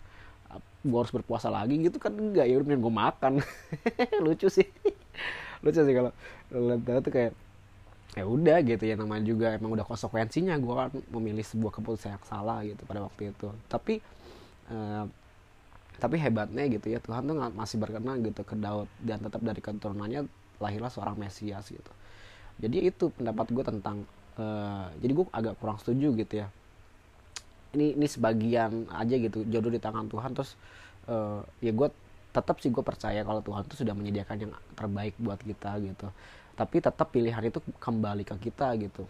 Gue 0.86 0.98
harus 1.02 1.10
berpuasa 1.10 1.50
lagi? 1.50 1.74
Gitu 1.82 1.98
kan 1.98 2.14
enggak 2.14 2.46
ya 2.46 2.62
udah 2.62 2.78
gue 2.78 2.94
makan. 2.94 3.32
Lucu 4.24 4.46
sih. 4.46 4.70
Lucu 5.66 5.82
sih 5.82 5.94
kalau 5.98 6.14
lihat 6.54 7.02
tuh 7.02 7.10
kayak 7.10 7.32
ya 8.16 8.24
udah 8.24 8.58
gitu 8.62 8.82
ya 8.86 8.94
namanya 8.94 9.26
juga 9.26 9.46
emang 9.58 9.74
udah 9.74 9.84
konsekuensinya 9.84 10.54
gue 10.56 10.74
kan 10.74 10.88
memilih 11.10 11.42
sebuah 11.42 11.74
keputusan 11.74 12.14
yang 12.14 12.24
salah 12.24 12.62
gitu 12.62 12.86
pada 12.86 13.02
waktu 13.02 13.34
itu. 13.34 13.50
Tapi 13.66 13.98
uh, 14.70 15.10
tapi 15.98 16.16
hebatnya 16.22 16.70
gitu 16.70 16.94
ya 16.94 17.02
Tuhan 17.02 17.26
tuh 17.26 17.34
masih 17.34 17.82
berkenan 17.82 18.22
gitu 18.22 18.46
ke 18.46 18.54
Daud 18.54 18.86
dan 19.02 19.18
tetap 19.18 19.42
dari 19.42 19.58
keturunannya 19.58 20.30
lahirlah 20.58 20.90
seorang 20.90 21.18
Mesias 21.18 21.70
gitu. 21.70 21.92
Jadi 22.58 22.90
itu 22.90 23.10
pendapat 23.14 23.46
gue 23.54 23.64
tentang 23.64 24.02
uh, 24.38 24.90
jadi 24.98 25.12
gue 25.14 25.26
agak 25.30 25.54
kurang 25.62 25.78
setuju 25.78 26.14
gitu 26.18 26.34
ya. 26.44 26.48
Ini 27.74 27.94
ini 27.94 28.06
sebagian 28.08 28.90
aja 28.90 29.14
gitu 29.14 29.46
jodoh 29.46 29.70
di 29.70 29.78
tangan 29.78 30.10
Tuhan 30.10 30.34
terus 30.34 30.58
uh, 31.06 31.44
ya 31.62 31.70
gue 31.70 31.88
tetap 32.34 32.60
sih 32.60 32.70
gue 32.70 32.84
percaya 32.84 33.22
kalau 33.24 33.40
Tuhan 33.40 33.64
itu 33.64 33.74
sudah 33.82 33.94
menyediakan 33.96 34.36
yang 34.48 34.52
terbaik 34.74 35.14
buat 35.22 35.40
kita 35.40 35.78
gitu. 35.82 36.10
Tapi 36.58 36.76
tetap 36.82 37.08
pilihan 37.14 37.42
itu 37.46 37.62
kembali 37.78 38.26
ke 38.26 38.34
kita 38.50 38.74
gitu. 38.82 39.06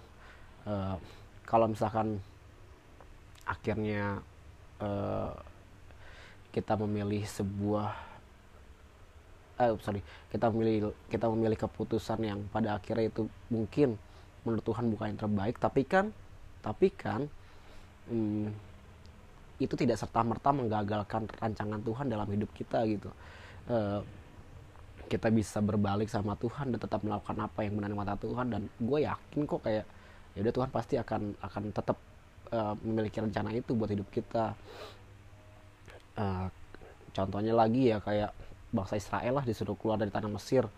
Uh, 0.69 1.01
kalau 1.49 1.65
misalkan 1.65 2.21
akhirnya 3.49 4.21
uh, 4.85 5.33
kita 6.53 6.77
memilih 6.77 7.25
sebuah 7.25 7.97
eh 9.59 9.75
sorry 9.83 10.01
kita 10.31 10.49
memilih 10.55 10.95
kita 11.11 11.27
memilih 11.27 11.59
keputusan 11.59 12.19
yang 12.23 12.39
pada 12.55 12.79
akhirnya 12.79 13.11
itu 13.11 13.27
mungkin 13.51 13.99
menurut 14.47 14.63
Tuhan 14.63 14.87
bukan 14.95 15.07
yang 15.15 15.21
terbaik 15.21 15.59
tapi 15.59 15.83
kan 15.83 16.15
tapi 16.63 16.89
kan 16.95 17.27
hmm, 18.09 18.49
itu 19.59 19.75
tidak 19.75 19.99
serta 19.99 20.23
merta 20.23 20.55
menggagalkan 20.55 21.27
rancangan 21.35 21.83
Tuhan 21.83 22.07
dalam 22.07 22.29
hidup 22.31 22.51
kita 22.55 22.87
gitu. 22.87 23.11
Uh, 23.69 24.01
kita 25.11 25.33
bisa 25.33 25.59
berbalik 25.59 26.07
sama 26.07 26.37
Tuhan 26.39 26.71
dan 26.77 26.79
tetap 26.79 27.01
melakukan 27.03 27.37
apa 27.41 27.65
yang 27.65 27.81
benar 27.81 27.93
mata 27.97 28.15
Tuhan 28.15 28.53
dan 28.53 28.63
gue 28.77 28.99
yakin 29.09 29.41
kok 29.49 29.65
kayak 29.65 29.85
ya 30.37 30.41
udah 30.45 30.55
Tuhan 30.55 30.71
pasti 30.71 30.95
akan 31.01 31.23
akan 31.43 31.63
tetap 31.73 31.97
uh, 32.53 32.75
memiliki 32.85 33.19
rencana 33.19 33.51
itu 33.57 33.75
buat 33.75 33.91
hidup 33.91 34.09
kita. 34.15 34.55
Uh, 36.15 36.47
contohnya 37.11 37.57
lagi 37.57 37.91
ya 37.91 37.99
kayak 37.99 38.31
bangsa 38.69 39.01
Israel 39.01 39.41
lah 39.41 39.45
disuruh 39.45 39.77
keluar 39.77 39.97
dari 39.97 40.13
tanah 40.13 40.29
Mesir 40.29 40.69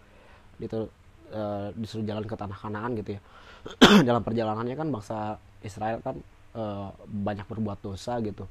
gitu 0.61 0.87
uh, 1.33 1.69
disuruh 1.75 2.05
jalan 2.05 2.25
ke 2.27 2.37
tanah 2.37 2.59
Kanaan 2.59 2.93
gitu 2.99 3.17
ya. 3.17 3.21
Dalam 4.09 4.23
perjalanannya 4.25 4.77
kan 4.77 4.89
bangsa 4.89 5.19
Israel 5.65 6.01
kan 6.01 6.17
uh, 6.57 6.93
banyak 7.07 7.47
berbuat 7.47 7.79
dosa 7.81 8.19
gitu. 8.21 8.45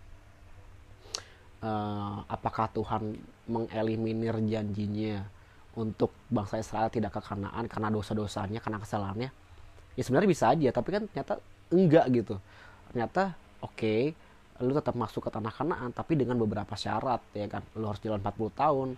Uh, 1.60 2.23
apakah 2.32 2.71
Tuhan 2.71 3.19
mengeliminir 3.52 4.39
janjinya 4.47 5.28
untuk 5.75 6.15
bangsa 6.32 6.60
Israel 6.60 6.88
tidak 6.88 7.19
ke 7.19 7.21
Kanaan 7.21 7.67
karena 7.67 7.89
dosa-dosanya 7.91 8.60
karena 8.63 8.80
kesalahannya? 8.80 9.30
Ya 9.97 10.04
sebenarnya 10.06 10.30
bisa 10.32 10.45
aja 10.56 10.69
tapi 10.71 10.89
kan 10.95 11.04
ternyata 11.12 11.43
enggak 11.69 12.06
gitu. 12.15 12.36
Ternyata 12.91 13.36
oke 13.60 13.75
okay, 13.75 14.02
lu 14.63 14.71
tetap 14.71 14.95
masuk 14.95 15.28
ke 15.28 15.30
tanah 15.32 15.52
Kanaan 15.52 15.91
tapi 15.91 16.15
dengan 16.15 16.39
beberapa 16.39 16.73
syarat 16.80 17.19
ya 17.36 17.47
kan? 17.52 17.63
Lu 17.75 17.91
harus 17.91 17.99
jalan 17.99 18.23
40 18.23 18.56
tahun 18.56 18.89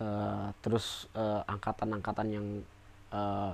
uh, 0.00 0.50
terus 0.64 1.06
angkatan-angkatan 1.46 2.26
uh, 2.26 2.34
yang 2.34 2.46
uh, 3.14 3.52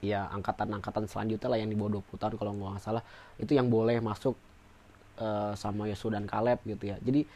ya 0.00 0.28
angkatan-angkatan 0.32 1.04
selanjutnya 1.04 1.48
lah 1.52 1.58
yang 1.60 1.68
di 1.68 1.76
bawah 1.76 2.00
20 2.00 2.20
tahun 2.20 2.34
kalau 2.40 2.52
nggak 2.56 2.80
salah 2.80 3.04
itu 3.36 3.52
yang 3.52 3.68
boleh 3.68 4.00
masuk 4.00 4.32
uh, 5.20 5.52
sama 5.52 5.86
Yosua 5.86 6.16
dan 6.16 6.24
Kaleb 6.24 6.64
gitu 6.64 6.88
ya. 6.88 6.96
Jadi 7.04 7.28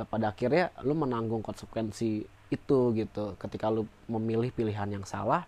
uh, 0.00 0.06
pada 0.08 0.32
akhirnya 0.32 0.72
lu 0.82 0.96
menanggung 0.96 1.44
konsekuensi 1.44 2.24
itu 2.48 2.78
gitu. 2.96 3.36
Ketika 3.36 3.68
lu 3.68 3.84
memilih 4.08 4.48
pilihan 4.50 4.88
yang 4.88 5.04
salah 5.04 5.44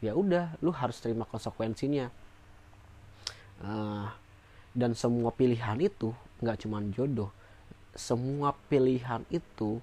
ya 0.00 0.16
udah 0.16 0.56
lu 0.64 0.72
harus 0.72 0.96
terima 1.04 1.28
konsekuensinya. 1.28 2.08
Uh, 3.60 4.08
dan 4.76 4.92
semua 4.92 5.32
pilihan 5.32 5.76
itu 5.80 6.12
nggak 6.40 6.64
cuma 6.64 6.80
jodoh. 6.92 7.32
Semua 7.96 8.52
pilihan 8.68 9.24
itu 9.32 9.80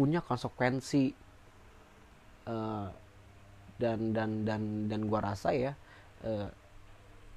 punya 0.00 0.24
konsekuensi 0.24 1.12
uh, 2.48 2.88
dan 3.76 4.16
dan 4.16 4.48
dan 4.48 4.62
dan 4.88 5.00
gua 5.04 5.20
rasa 5.20 5.52
ya 5.52 5.76
eh, 6.24 6.48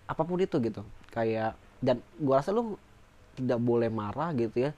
apa 0.08 0.21
pun 0.23 0.39
itu 0.39 0.60
gitu. 0.60 0.84
Kayak 1.12 1.60
dan 1.80 1.99
gua 2.19 2.39
rasa 2.39 2.56
lu 2.56 2.80
tidak 3.36 3.60
boleh 3.60 3.91
marah 3.91 4.32
gitu 4.36 4.69
ya 4.69 4.71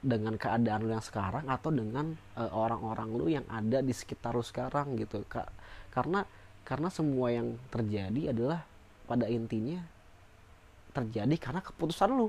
dengan 0.00 0.36
keadaan 0.36 0.86
lu 0.86 0.92
yang 0.92 1.04
sekarang 1.04 1.48
atau 1.48 1.72
dengan 1.72 2.16
eh, 2.36 2.52
orang-orang 2.52 3.08
lu 3.16 3.26
yang 3.32 3.46
ada 3.48 3.80
di 3.80 3.92
sekitar 3.92 4.36
lu 4.36 4.44
sekarang 4.44 4.96
gitu. 5.00 5.24
Ka 5.28 5.48
karena 5.92 6.24
karena 6.64 6.88
semua 6.92 7.32
yang 7.32 7.56
terjadi 7.72 8.32
adalah 8.36 8.64
pada 9.08 9.28
intinya 9.28 9.80
terjadi 10.92 11.36
karena 11.36 11.60
keputusan 11.60 12.12
lu. 12.12 12.28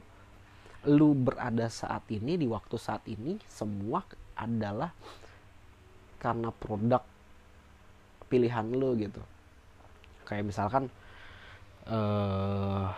Lu 0.88 1.12
berada 1.12 1.68
saat 1.68 2.08
ini 2.08 2.40
di 2.40 2.48
waktu 2.48 2.80
saat 2.80 3.04
ini 3.12 3.36
semua 3.52 4.08
adalah 4.38 4.94
karena 6.22 6.50
produk 6.54 7.02
pilihan 8.28 8.66
lu 8.68 8.94
gitu. 9.00 9.22
Kayak 10.28 10.52
misalkan 10.52 10.92
uh, 11.88 12.92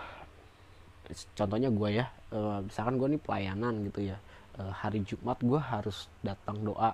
contohnya 1.38 1.70
gue 1.70 1.90
ya 2.02 2.06
uh, 2.34 2.60
misalkan 2.66 2.98
gue 2.98 3.08
nih 3.18 3.22
pelayanan 3.22 3.74
gitu 3.86 4.10
ya 4.14 4.18
uh, 4.58 4.74
hari 4.74 5.06
Jumat 5.06 5.38
gue 5.42 5.62
harus 5.62 6.10
datang 6.26 6.62
doa. 6.66 6.92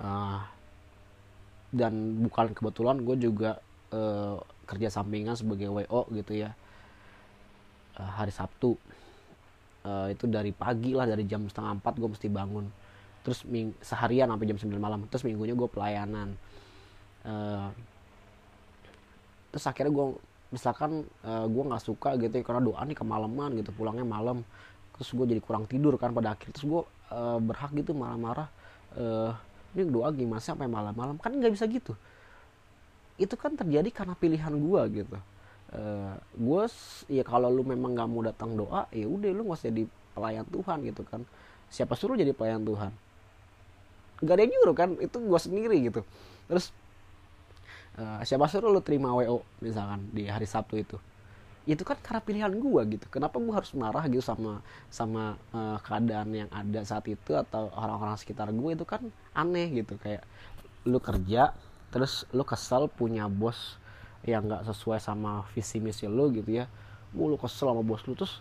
Uh, 0.00 0.40
dan 1.70 2.24
bukan 2.24 2.50
kebetulan 2.56 3.04
gue 3.04 3.16
juga 3.20 3.60
uh, 3.92 4.40
kerja 4.64 4.88
sampingan 4.90 5.36
sebagai 5.36 5.70
WO 5.70 6.08
gitu 6.16 6.40
ya 6.40 6.50
uh, 8.00 8.10
hari 8.16 8.32
Sabtu. 8.32 8.74
Uh, 9.80 10.12
itu 10.12 10.28
dari 10.28 10.52
pagi 10.52 10.92
lah 10.92 11.08
dari 11.08 11.24
jam 11.24 11.48
setengah 11.48 11.80
empat 11.80 11.96
gue 11.96 12.08
mesti 12.12 12.28
bangun 12.28 12.68
terus 13.20 13.44
ming 13.44 13.76
seharian 13.84 14.32
sampai 14.32 14.46
jam 14.48 14.58
9 14.58 14.80
malam. 14.80 15.04
Terus 15.12 15.22
minggunya 15.28 15.52
gue 15.52 15.68
pelayanan. 15.68 16.28
Uh, 17.20 17.68
terus 19.52 19.64
akhirnya 19.68 19.92
gue 19.92 20.06
misalkan 20.50 21.04
uh, 21.26 21.46
gue 21.46 21.62
nggak 21.62 21.82
suka 21.84 22.16
gitu 22.16 22.32
ya 22.32 22.44
karena 22.46 22.62
doa 22.64 22.80
nih 22.86 22.96
kemalaman 22.96 23.50
gitu 23.60 23.70
pulangnya 23.76 24.06
malam. 24.08 24.40
Terus 24.96 25.12
gue 25.12 25.26
jadi 25.36 25.40
kurang 25.44 25.68
tidur 25.68 25.96
kan 26.00 26.16
pada 26.16 26.32
akhirnya 26.32 26.54
terus 26.56 26.66
gue 26.66 26.82
uh, 27.12 27.38
berhak 27.40 27.70
gitu 27.76 27.92
marah-marah 27.92 28.48
uh, 28.96 29.32
ini 29.76 29.86
doa 29.86 30.08
gimana 30.10 30.40
sampai 30.40 30.66
malam-malam? 30.66 31.20
Kan 31.20 31.36
nggak 31.36 31.52
bisa 31.52 31.68
gitu. 31.68 31.92
Itu 33.20 33.36
kan 33.36 33.52
terjadi 33.52 33.92
karena 33.92 34.16
pilihan 34.16 34.52
gue 34.56 35.04
gitu. 35.04 35.16
Uh, 35.70 36.16
gue 36.34 36.62
ya 37.12 37.22
kalau 37.22 37.46
lu 37.52 37.62
memang 37.62 37.94
nggak 37.94 38.08
mau 38.10 38.26
datang 38.26 38.58
doa 38.58 38.90
ya 38.90 39.06
udah 39.06 39.30
lu 39.30 39.46
nggak 39.46 39.60
usah 39.60 39.70
jadi 39.70 39.86
pelayan 40.16 40.48
Tuhan 40.48 40.78
gitu 40.88 41.04
kan. 41.04 41.20
Siapa 41.70 41.94
suruh 41.94 42.16
jadi 42.16 42.32
pelayan 42.32 42.64
Tuhan 42.64 42.90
gak 44.20 44.34
ada 44.36 44.42
yang 44.44 44.52
nyuruh 44.52 44.76
kan? 44.76 44.88
Itu 45.00 45.20
gue 45.20 45.40
sendiri 45.40 45.76
gitu. 45.84 46.00
Terus 46.48 46.72
uh, 47.98 48.20
siapa 48.24 48.46
suruh 48.48 48.70
lu 48.72 48.80
terima 48.84 49.12
wo 49.12 49.44
misalkan 49.64 50.08
di 50.12 50.28
hari 50.28 50.44
Sabtu 50.48 50.80
itu? 50.80 50.96
Itu 51.68 51.84
kan 51.84 52.00
karena 52.00 52.20
pilihan 52.24 52.52
gue 52.52 52.82
gitu. 52.96 53.06
Kenapa 53.12 53.36
gue 53.36 53.54
harus 53.54 53.72
marah 53.76 54.04
gitu 54.08 54.24
sama 54.24 54.64
sama 54.88 55.36
uh, 55.52 55.78
keadaan 55.84 56.32
yang 56.32 56.50
ada 56.52 56.82
saat 56.84 57.04
itu 57.08 57.36
atau 57.36 57.68
orang-orang 57.76 58.16
sekitar 58.16 58.48
gue 58.50 58.70
itu 58.72 58.84
kan 58.84 59.04
aneh 59.36 59.68
gitu. 59.84 59.96
Kayak 60.00 60.24
lu 60.88 60.98
kerja 60.98 61.52
terus 61.90 62.24
lu 62.30 62.46
kesel 62.46 62.88
punya 62.88 63.26
bos 63.26 63.76
yang 64.24 64.46
nggak 64.46 64.68
sesuai 64.68 65.00
sama 65.00 65.48
visi 65.52 65.80
misi 65.80 66.08
lu 66.08 66.32
gitu 66.32 66.64
ya. 66.64 66.66
Lu 67.16 67.36
kesel 67.36 67.72
sama 67.72 67.82
bos 67.84 68.04
lu 68.08 68.16
terus 68.16 68.40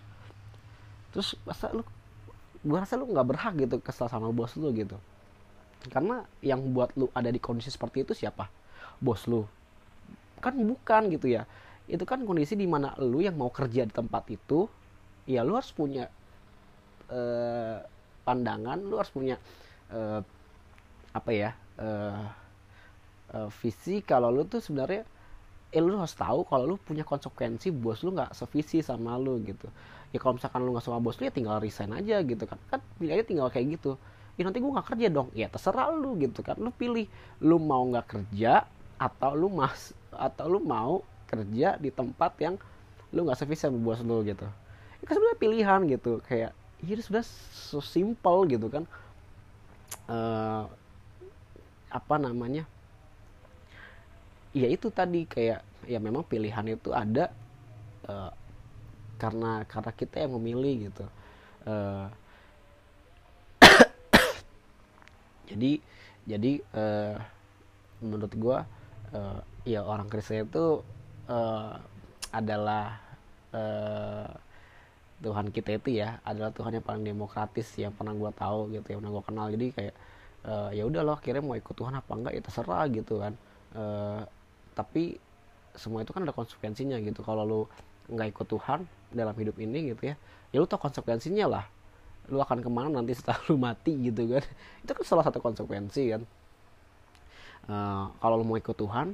terus 1.10 1.34
masa 1.46 1.74
lu 1.74 1.82
gue 2.60 2.78
rasa 2.78 3.00
lu 3.00 3.08
nggak 3.08 3.28
berhak 3.28 3.54
gitu 3.56 3.80
kesel 3.80 4.12
sama 4.12 4.30
bos 4.36 4.54
lu 4.60 4.70
gitu 4.76 5.00
karena 5.88 6.28
yang 6.44 6.76
buat 6.76 6.92
lu 7.00 7.08
ada 7.16 7.32
di 7.32 7.40
kondisi 7.40 7.72
seperti 7.72 8.04
itu 8.04 8.12
siapa? 8.12 8.52
Bos 9.00 9.24
lu. 9.32 9.48
Kan 10.44 10.60
bukan 10.60 11.08
gitu 11.08 11.32
ya. 11.32 11.48
Itu 11.88 12.04
kan 12.04 12.28
kondisi 12.28 12.60
di 12.60 12.68
mana 12.68 12.92
lu 13.00 13.24
yang 13.24 13.40
mau 13.40 13.48
kerja 13.48 13.88
di 13.88 13.94
tempat 13.96 14.28
itu 14.28 14.68
ya 15.24 15.46
lu 15.48 15.56
harus 15.56 15.72
punya 15.72 16.12
uh, 17.14 17.80
pandangan 18.26 18.82
lu 18.82 18.98
harus 18.98 19.14
punya 19.14 19.38
uh, 19.94 20.22
apa 21.14 21.32
ya 21.34 21.50
uh, 21.78 22.26
uh, 23.38 23.50
visi 23.62 24.02
kalau 24.02 24.34
lu 24.34 24.46
tuh 24.50 24.58
sebenarnya 24.58 25.06
eh 25.70 25.82
lu 25.82 25.98
harus 26.02 26.18
tahu 26.18 26.50
kalau 26.50 26.66
lu 26.66 26.76
punya 26.82 27.06
konsekuensi 27.06 27.70
bos 27.70 28.02
lu 28.02 28.18
nggak 28.18 28.34
sevisi 28.34 28.82
sama 28.82 29.16
lu 29.22 29.38
gitu. 29.46 29.70
Ya 30.10 30.18
kalau 30.18 30.42
misalkan 30.42 30.66
lu 30.66 30.74
nggak 30.74 30.86
sama 30.86 30.98
bos 30.98 31.22
lu 31.22 31.30
ya 31.30 31.34
tinggal 31.34 31.62
resign 31.62 31.94
aja 31.94 32.20
gitu 32.26 32.44
kan. 32.50 32.58
Kan 32.74 32.82
pilihannya 32.98 33.26
tinggal 33.26 33.48
kayak 33.54 33.78
gitu 33.78 33.96
ya 34.40 34.48
nanti 34.48 34.64
gue 34.64 34.72
nggak 34.72 34.96
kerja 34.96 35.08
dong. 35.12 35.28
Ya 35.36 35.52
terserah 35.52 35.92
lu 35.92 36.16
gitu 36.16 36.40
kan. 36.40 36.56
Lu 36.56 36.72
pilih 36.72 37.12
lu 37.44 37.60
mau 37.60 37.84
nggak 37.84 38.08
kerja 38.08 38.64
atau 38.96 39.36
lu 39.36 39.52
mas 39.52 39.92
atau 40.16 40.48
lu 40.48 40.64
mau 40.64 41.04
kerja 41.28 41.76
di 41.76 41.92
tempat 41.92 42.40
yang 42.40 42.56
lu 43.12 43.28
nggak 43.28 43.36
sama 43.36 43.76
bos 43.76 44.00
lu 44.00 44.24
gitu. 44.24 44.48
Itu 45.04 45.04
kan 45.04 45.14
sebenarnya 45.20 45.40
pilihan 45.44 45.80
gitu. 45.92 46.24
Kayak 46.24 46.56
ya 46.80 46.96
sudah 47.04 47.24
so 47.52 47.84
simple 47.84 48.48
gitu 48.48 48.72
kan. 48.72 48.88
Uh, 50.08 50.72
apa 51.92 52.16
namanya? 52.16 52.64
Ya 54.56 54.72
itu 54.72 54.88
tadi 54.88 55.28
kayak 55.28 55.68
ya 55.84 56.00
memang 56.00 56.24
pilihan 56.24 56.64
itu 56.64 56.96
ada 56.96 57.28
uh, 58.08 58.32
karena 59.20 59.68
karena 59.68 59.92
kita 59.92 60.16
yang 60.24 60.40
memilih 60.40 60.88
gitu. 60.88 61.06
Uh, 61.68 62.08
jadi 65.50 65.72
jadi 66.30 66.52
uh, 66.78 67.16
menurut 68.06 68.32
gue 68.32 68.58
uh, 69.18 69.40
ya 69.66 69.82
orang 69.84 70.08
Kristen 70.08 70.46
itu 70.46 70.86
uh, 71.28 71.74
adalah 72.30 73.02
uh, 73.52 74.30
Tuhan 75.20 75.52
kita 75.52 75.76
itu 75.76 76.00
ya 76.00 76.22
adalah 76.24 76.54
Tuhan 76.56 76.80
yang 76.80 76.86
paling 76.86 77.04
demokratis 77.04 77.68
yang 77.76 77.92
pernah 77.92 78.16
gue 78.16 78.32
tahu 78.32 78.72
gitu 78.72 78.88
yang 78.88 79.00
pernah 79.04 79.14
gue 79.20 79.24
kenal. 79.26 79.46
Jadi 79.52 79.66
kayak 79.76 79.96
uh, 80.48 80.70
ya 80.72 80.88
udah 80.88 81.02
loh 81.04 81.16
akhirnya 81.20 81.44
mau 81.44 81.60
ikut 81.60 81.76
Tuhan 81.76 81.92
apa 81.98 82.12
enggak 82.16 82.34
ya 82.40 82.42
terserah 82.46 82.86
gitu 82.88 83.20
kan. 83.20 83.34
Uh, 83.76 84.24
tapi 84.78 85.20
semua 85.76 86.06
itu 86.08 86.16
kan 86.16 86.24
ada 86.24 86.32
konsekuensinya 86.32 86.96
gitu. 87.04 87.20
Kalau 87.26 87.44
lu 87.44 87.62
nggak 88.10 88.30
ikut 88.32 88.48
Tuhan 88.48 88.80
dalam 89.14 89.36
hidup 89.38 89.58
ini 89.62 89.94
gitu 89.94 90.14
ya 90.14 90.16
ya 90.50 90.58
lu 90.58 90.66
tau 90.66 90.82
konsekuensinya 90.82 91.46
lah 91.46 91.66
lu 92.30 92.40
akan 92.40 92.62
ke 92.62 92.70
mana 92.70 93.02
nanti 93.02 93.18
setelah 93.18 93.42
lu 93.50 93.58
mati 93.58 93.94
gitu 94.00 94.30
kan. 94.30 94.44
Itu 94.86 94.92
kan 94.94 95.04
salah 95.06 95.26
satu 95.26 95.42
konsekuensi 95.42 96.04
kan. 96.14 96.22
Uh, 97.70 98.10
kalau 98.18 98.42
lu 98.42 98.46
mau 98.46 98.58
ikut 98.58 98.74
Tuhan 98.74 99.14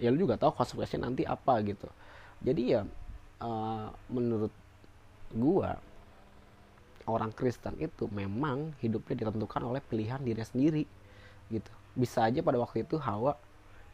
ya 0.00 0.08
lu 0.08 0.24
juga 0.24 0.40
tahu 0.40 0.56
konsekuensinya 0.56 1.08
nanti 1.08 1.26
apa 1.28 1.60
gitu. 1.64 1.88
Jadi 2.44 2.62
ya 2.76 2.82
uh, 3.42 3.88
menurut 4.08 4.52
gua 5.32 5.76
orang 7.06 7.34
Kristen 7.34 7.74
itu 7.82 8.06
memang 8.14 8.72
hidupnya 8.78 9.26
ditentukan 9.26 9.62
oleh 9.66 9.82
pilihan 9.82 10.20
diri 10.22 10.42
sendiri 10.42 10.84
gitu. 11.50 11.72
Bisa 11.92 12.24
aja 12.24 12.40
pada 12.40 12.56
waktu 12.62 12.86
itu 12.86 12.96
Hawa 12.96 13.36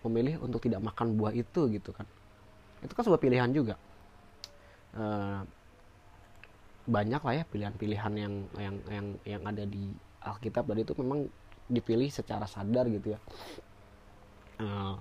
memilih 0.06 0.38
untuk 0.44 0.62
tidak 0.62 0.84
makan 0.84 1.18
buah 1.18 1.34
itu 1.34 1.66
gitu 1.72 1.90
kan. 1.90 2.06
Itu 2.84 2.92
kan 2.94 3.02
sebuah 3.02 3.20
pilihan 3.20 3.50
juga. 3.50 3.74
Uh, 4.94 5.42
banyak 6.88 7.20
lah 7.20 7.34
ya 7.36 7.44
pilihan-pilihan 7.44 8.12
yang 8.16 8.34
yang 8.56 8.76
yang 8.88 9.06
yang 9.28 9.42
ada 9.44 9.68
di 9.68 9.92
Alkitab 10.24 10.64
dan 10.72 10.80
itu 10.80 10.96
memang 10.96 11.28
dipilih 11.68 12.08
secara 12.08 12.48
sadar 12.48 12.88
gitu 12.88 13.12
ya. 13.12 13.20
Uh, 14.58 14.96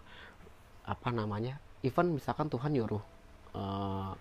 apa 0.83 1.09
namanya? 1.15 1.57
Even 1.81 2.11
misalkan 2.11 2.51
Tuhan 2.51 2.75
nyuruh 2.75 3.01
uh, 3.55 4.11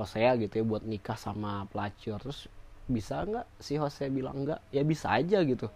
Hosea 0.00 0.34
gitu 0.40 0.58
ya 0.58 0.64
buat 0.64 0.82
nikah 0.82 1.14
sama 1.14 1.68
pelacur 1.70 2.18
terus 2.18 2.48
bisa 2.88 3.24
nggak 3.24 3.46
si 3.60 3.76
Hosea 3.76 4.08
bilang 4.08 4.44
enggak 4.44 4.60
ya 4.72 4.80
bisa 4.82 5.12
aja 5.12 5.44
gitu. 5.44 5.68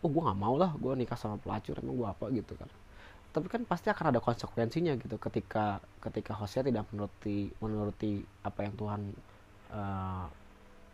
Oh 0.00 0.08
gue 0.08 0.22
nggak 0.22 0.38
mau 0.38 0.54
lah 0.54 0.70
gue 0.78 0.92
nikah 0.94 1.18
sama 1.18 1.36
pelacur 1.42 1.76
emang 1.82 1.98
gue 1.98 2.08
apa 2.08 2.24
gitu 2.30 2.54
kan. 2.54 2.70
Tapi 3.34 3.50
kan 3.50 3.66
pasti 3.66 3.90
akan 3.90 4.14
ada 4.14 4.20
konsekuensinya 4.22 4.94
gitu 4.94 5.18
ketika 5.18 5.82
ketika 5.98 6.38
Hosea 6.38 6.62
tidak 6.62 6.86
menuruti 6.94 7.50
menuruti 7.58 8.22
apa 8.46 8.62
yang 8.62 8.74
Tuhan 8.78 9.00
uh, 9.74 10.26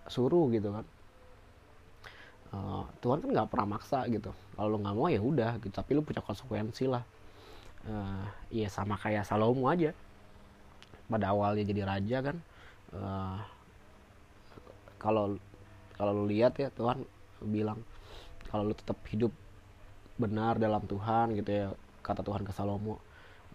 suruh 0.06 0.48
gitu 0.54 0.72
kan. 0.72 0.86
Uh, 2.50 2.82
Tuhan 2.98 3.22
kan 3.22 3.30
nggak 3.30 3.48
pernah 3.50 3.78
maksa 3.78 4.06
gitu. 4.10 4.34
Kalau 4.56 4.68
lo 4.74 4.78
nggak 4.80 4.96
mau 4.96 5.06
ya 5.10 5.22
udah 5.22 5.58
gitu. 5.60 5.74
Tapi 5.74 5.90
lo 5.94 6.02
punya 6.02 6.22
konsekuensi 6.22 6.86
lah. 6.90 7.04
Uh, 7.84 8.24
ya 8.52 8.68
sama 8.70 8.96
kayak 8.96 9.26
Salomo 9.26 9.68
aja. 9.70 9.92
Pada 11.10 11.34
awalnya 11.34 11.66
jadi 11.66 11.82
raja 11.86 12.18
kan. 12.22 12.36
Uh, 12.90 13.38
kalau 15.00 15.38
kalau 15.96 16.12
lu 16.12 16.24
lihat 16.28 16.56
ya 16.60 16.68
Tuhan 16.72 17.04
bilang 17.44 17.80
kalau 18.52 18.68
lu 18.68 18.74
tetap 18.76 19.00
hidup 19.08 19.32
benar 20.20 20.60
dalam 20.60 20.84
Tuhan 20.84 21.32
gitu 21.40 21.50
ya 21.50 21.66
kata 22.04 22.20
Tuhan 22.20 22.44
ke 22.44 22.52
Salomo 22.52 23.00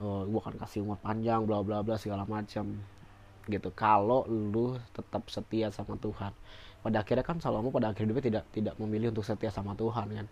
uh, 0.01 0.25
gue 0.25 0.39
akan 0.41 0.57
kasih 0.57 0.81
umur 0.81 0.97
panjang 0.97 1.45
bla 1.45 1.61
bla 1.61 1.85
bla 1.85 1.95
segala 2.01 2.25
macam 2.25 2.81
gitu. 3.47 3.69
Kalau 3.73 4.25
lu 4.27 4.77
tetap 4.93 5.27
setia 5.29 5.69
sama 5.69 5.97
Tuhan. 5.97 6.33
Pada 6.85 7.01
akhirnya 7.01 7.25
kan 7.25 7.41
Salomo 7.41 7.73
pada 7.73 7.89
akhirnya 7.89 8.13
hidupnya 8.13 8.25
tidak 8.29 8.43
tidak 8.53 8.75
memilih 8.77 9.09
untuk 9.09 9.25
setia 9.25 9.49
sama 9.49 9.73
Tuhan 9.73 10.05
kan. 10.05 10.27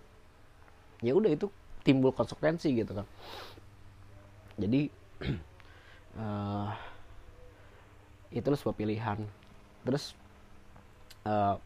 Ya 1.02 1.18
udah 1.18 1.34
itu 1.34 1.50
timbul 1.82 2.14
konsekuensi 2.14 2.70
gitu 2.78 2.94
kan. 2.94 3.08
Jadi 4.58 4.88
uh, 6.18 6.70
itu 8.38 8.46
sebuah 8.46 8.78
pilihan. 8.78 9.18
Terus 9.84 10.14
uh, 11.26 11.58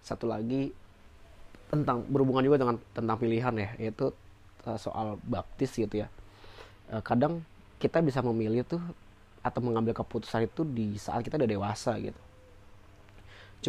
satu 0.00 0.30
lagi 0.30 0.70
tentang 1.66 2.06
berhubungan 2.06 2.46
juga 2.46 2.62
dengan 2.62 2.76
tentang 2.94 3.18
pilihan 3.18 3.54
ya 3.58 3.68
yaitu 3.82 4.14
uh, 4.70 4.78
soal 4.78 5.18
baptis 5.26 5.74
gitu 5.74 6.06
ya. 6.06 6.08
Uh, 6.86 7.02
kadang 7.02 7.42
kita 7.82 7.98
bisa 8.00 8.22
memilih 8.22 8.62
tuh 8.62 8.80
atau 9.46 9.62
mengambil 9.62 9.94
keputusan 9.94 10.50
itu 10.50 10.66
di 10.66 10.98
saat 10.98 11.22
kita 11.22 11.38
udah 11.38 11.50
dewasa 11.50 11.94
gitu. 12.02 12.18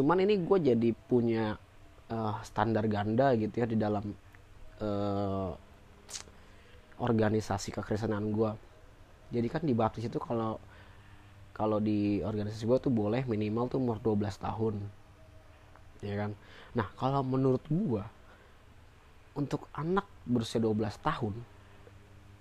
Cuman 0.02 0.26
ini 0.26 0.42
gue 0.42 0.58
jadi 0.74 0.90
punya 1.06 1.54
uh, 2.10 2.36
standar 2.42 2.90
ganda 2.90 3.38
gitu 3.38 3.54
ya 3.62 3.70
di 3.70 3.78
dalam 3.78 4.10
uh, 4.82 5.54
organisasi 6.98 7.78
kekristenan 7.78 8.34
gue 8.34 8.52
jadi 9.28 9.48
kan 9.52 9.62
di 9.64 9.76
baptis 9.76 10.08
itu 10.08 10.20
kalau 10.24 10.56
kalau 11.52 11.82
di 11.84 12.22
organisasi 12.24 12.64
gue 12.64 12.78
tuh 12.80 12.94
boleh 12.94 13.26
minimal 13.28 13.68
tuh 13.68 13.82
umur 13.82 13.98
12 14.00 14.30
tahun. 14.40 14.76
Ya 16.06 16.16
kan? 16.16 16.32
Nah 16.78 16.88
kalau 16.96 17.26
menurut 17.26 17.66
gue 17.68 18.04
untuk 19.36 19.68
anak 19.74 20.06
berusia 20.24 20.62
12 20.62 20.78
tahun 21.02 21.34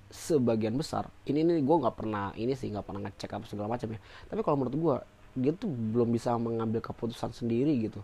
sebagian 0.07 0.79
besar 0.79 1.11
ini 1.27 1.43
ini 1.43 1.59
gue 1.67 1.77
nggak 1.83 1.97
pernah 1.99 2.31
ini 2.39 2.55
sih 2.55 2.71
nggak 2.71 2.87
pernah 2.87 3.11
ngecek 3.11 3.31
apa 3.37 3.45
segala 3.51 3.69
macam 3.71 3.89
ya. 3.91 4.01
Tapi 4.31 4.41
kalau 4.47 4.57
menurut 4.63 4.77
gue 4.77 4.97
dia 5.37 5.53
tuh 5.53 5.69
belum 5.69 6.15
bisa 6.15 6.33
mengambil 6.39 6.81
keputusan 6.81 7.35
sendiri 7.35 7.75
gitu. 7.91 8.01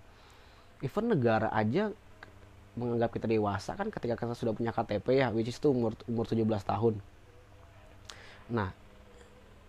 Even 0.83 1.09
negara 1.09 1.49
aja 1.55 1.95
menganggap 2.73 3.12
kita 3.15 3.29
dewasa 3.29 3.77
kan 3.77 3.93
ketika 3.93 4.17
kita 4.17 4.35
sudah 4.35 4.57
punya 4.57 4.73
KTP 4.73 5.21
ya 5.21 5.29
which 5.31 5.49
is 5.49 5.57
itu 5.61 5.69
umur 5.71 5.95
umur 6.09 6.27
17 6.27 6.43
tahun. 6.45 6.95
Nah 8.51 8.71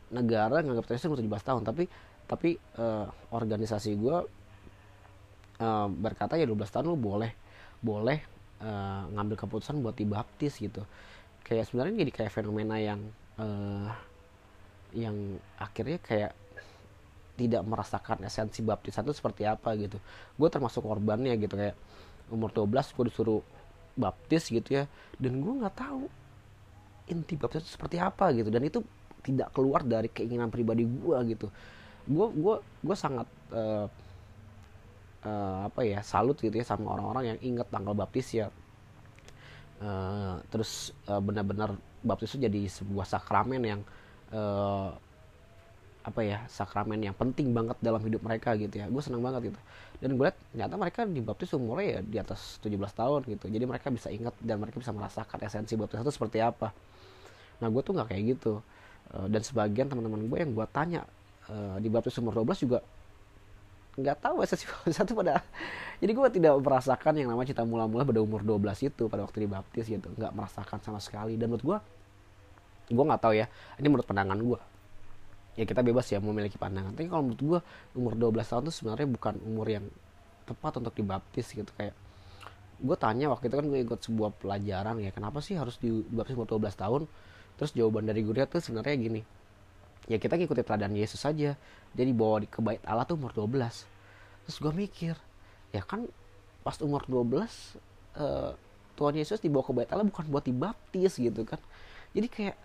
negara 0.10 0.62
menganggap 0.66 0.90
kita 0.90 1.08
umur 1.10 1.20
17 1.22 1.50
tahun 1.50 1.62
tapi 1.68 1.84
tapi 2.24 2.56
uh, 2.80 3.08
organisasi 3.36 3.94
gue 4.00 4.18
uh, 5.60 5.88
berkata 5.92 6.40
ya 6.40 6.48
12 6.48 6.66
tahun 6.66 6.86
lu 6.88 6.98
boleh 6.98 7.32
boleh 7.84 8.24
uh, 8.64 9.12
ngambil 9.12 9.36
keputusan 9.44 9.84
buat 9.84 9.94
dibaptis 10.00 10.56
gitu 10.58 10.88
kayak 11.44 11.68
sebenarnya 11.68 12.08
jadi 12.08 12.12
kayak 12.12 12.32
fenomena 12.32 12.80
yang 12.80 13.00
uh, 13.38 13.92
yang 14.96 15.38
akhirnya 15.60 16.00
kayak 16.00 16.32
tidak 17.34 17.66
merasakan 17.66 18.22
esensi 18.24 18.62
baptisan 18.62 19.10
itu 19.10 19.16
seperti 19.18 19.44
apa 19.44 19.74
gitu. 19.76 19.98
Gue 20.38 20.48
termasuk 20.54 20.86
korbannya 20.86 21.34
gitu 21.38 21.58
kayak 21.58 21.76
umur 22.30 22.54
12 22.54 22.96
gue 22.96 23.06
disuruh 23.10 23.42
baptis 23.94 24.50
gitu 24.50 24.82
ya 24.82 24.90
dan 25.22 25.38
gue 25.42 25.54
nggak 25.62 25.76
tahu 25.78 26.10
inti 27.10 27.38
baptis 27.38 27.66
itu 27.68 27.72
seperti 27.74 27.98
apa 27.98 28.32
gitu. 28.38 28.54
Dan 28.54 28.64
itu 28.64 28.80
tidak 29.26 29.50
keluar 29.52 29.82
dari 29.82 30.14
keinginan 30.14 30.54
pribadi 30.54 30.86
gue 30.86 31.18
gitu. 31.34 31.48
Gue 32.06 32.28
gue 32.32 32.56
gue 32.62 32.96
sangat 32.96 33.26
uh, 33.50 33.90
uh, 35.26 35.58
apa 35.68 35.82
ya 35.82 36.06
salut 36.06 36.38
gitu 36.38 36.54
ya 36.54 36.66
sama 36.68 36.94
orang-orang 36.94 37.36
yang 37.36 37.40
inget 37.42 37.68
tanggal 37.74 37.98
baptis 37.98 38.30
ya 38.38 38.54
uh, 39.82 40.38
terus 40.54 40.94
uh, 41.10 41.22
benar-benar 41.24 41.74
baptis 42.04 42.36
itu 42.36 42.46
jadi 42.46 42.62
sebuah 42.68 43.08
sakramen 43.08 43.62
yang 43.64 43.82
uh, 44.36 44.92
apa 46.04 46.20
ya 46.20 46.44
sakramen 46.52 47.00
yang 47.00 47.16
penting 47.16 47.56
banget 47.56 47.80
dalam 47.80 48.04
hidup 48.04 48.20
mereka 48.22 48.54
gitu 48.60 48.76
ya. 48.76 48.92
Gue 48.92 49.00
senang 49.00 49.24
banget 49.24 49.56
gitu. 49.56 49.60
Dan 50.04 50.20
gue 50.20 50.28
lihat 50.28 50.38
ternyata 50.52 50.76
mereka 50.76 51.02
dibaptis 51.08 51.56
umurnya 51.56 51.88
ya 51.88 52.02
di 52.04 52.18
atas 52.20 52.60
17 52.60 52.76
tahun 52.92 53.22
gitu. 53.24 53.46
Jadi 53.48 53.64
mereka 53.64 53.88
bisa 53.88 54.12
ingat 54.12 54.36
dan 54.44 54.60
mereka 54.60 54.84
bisa 54.84 54.92
merasakan 54.92 55.40
esensi 55.48 55.80
baptis 55.80 56.04
itu 56.04 56.12
seperti 56.12 56.44
apa. 56.44 56.76
Nah 57.64 57.72
gue 57.72 57.82
tuh 57.82 57.96
nggak 57.96 58.12
kayak 58.12 58.24
gitu. 58.36 58.60
Dan 59.14 59.40
sebagian 59.40 59.88
teman-teman 59.88 60.28
gue 60.28 60.38
yang 60.44 60.52
gue 60.52 60.68
tanya 60.76 61.08
di 61.80 61.88
baptis 61.88 62.20
umur 62.20 62.36
12 62.44 62.68
juga 62.68 62.84
nggak 63.94 64.26
tahu 64.26 64.42
esensi 64.42 64.66
baptis 64.66 64.98
itu 64.98 65.14
pada 65.14 65.46
jadi 66.04 66.12
gue 66.12 66.28
tidak 66.36 66.54
merasakan 66.60 67.14
yang 67.16 67.32
namanya 67.32 67.56
cinta 67.56 67.64
mula-mula 67.64 68.04
pada 68.04 68.20
umur 68.20 68.44
12 68.44 68.92
itu 68.92 69.08
pada 69.08 69.24
waktu 69.24 69.48
dibaptis 69.48 69.88
gitu. 69.88 70.12
Nggak 70.20 70.36
merasakan 70.36 70.84
sama 70.84 71.00
sekali. 71.00 71.40
Dan 71.40 71.48
menurut 71.48 71.64
gue 71.64 71.78
gue 72.92 73.04
nggak 73.08 73.22
tahu 73.24 73.34
ya. 73.40 73.48
Ini 73.80 73.88
menurut 73.88 74.04
pandangan 74.04 74.36
gue 74.36 74.60
ya 75.54 75.64
kita 75.70 75.80
bebas 75.80 76.10
ya 76.12 76.20
memiliki 76.20 76.60
pandangan. 76.60 76.92
Tapi 76.92 77.08
kalau 77.08 77.24
menurut 77.30 77.40
gue 77.40 77.60
umur 77.96 78.14
12 78.20 78.52
tahun 78.52 78.62
itu 78.68 78.74
sebenarnya 78.84 79.08
bukan 79.16 79.34
umur 79.48 79.68
yang 79.72 79.86
tepat 80.44 80.82
untuk 80.84 80.92
dibaptis 80.92 81.48
gitu. 81.56 81.72
Kayak 81.80 81.96
gue 82.84 82.96
tanya 83.00 83.32
waktu 83.32 83.48
itu 83.48 83.56
kan 83.56 83.66
gue 83.72 83.80
ikut 83.80 84.00
sebuah 84.04 84.30
pelajaran 84.44 85.00
ya 85.00 85.16
kenapa 85.16 85.40
sih 85.40 85.56
harus 85.56 85.80
dibaptis 85.80 86.36
umur 86.36 86.52
12 86.52 86.68
tahun? 86.76 87.02
Terus 87.56 87.72
jawaban 87.78 88.10
dari 88.10 88.26
gurunya 88.28 88.50
tuh 88.50 88.60
sebenarnya 88.60 88.98
gini 88.98 89.22
ya 90.12 90.18
kita 90.20 90.36
ngikutin 90.36 90.66
teladan 90.66 90.94
Yesus 90.96 91.22
saja. 91.22 91.56
Jadi 91.94 92.12
bawa 92.12 92.44
ke 92.44 92.60
bait 92.60 92.82
Allah 92.84 93.06
tuh 93.06 93.16
umur 93.16 93.32
12 93.32 93.94
terus 94.44 94.60
gue 94.60 94.74
mikir 94.76 95.16
ya 95.72 95.80
kan 95.80 96.04
pas 96.68 96.76
umur 96.84 97.08
12 97.08 97.16
uh, 97.16 97.48
eh, 98.20 98.52
Tuhan 98.94 99.16
Yesus 99.16 99.40
dibawa 99.40 99.64
ke 99.64 99.74
bait 99.74 99.90
Allah 99.90 100.06
bukan 100.06 100.26
buat 100.30 100.44
dibaptis 100.46 101.18
gitu 101.18 101.42
kan. 101.48 101.60
Jadi 102.14 102.28
kayak 102.30 102.58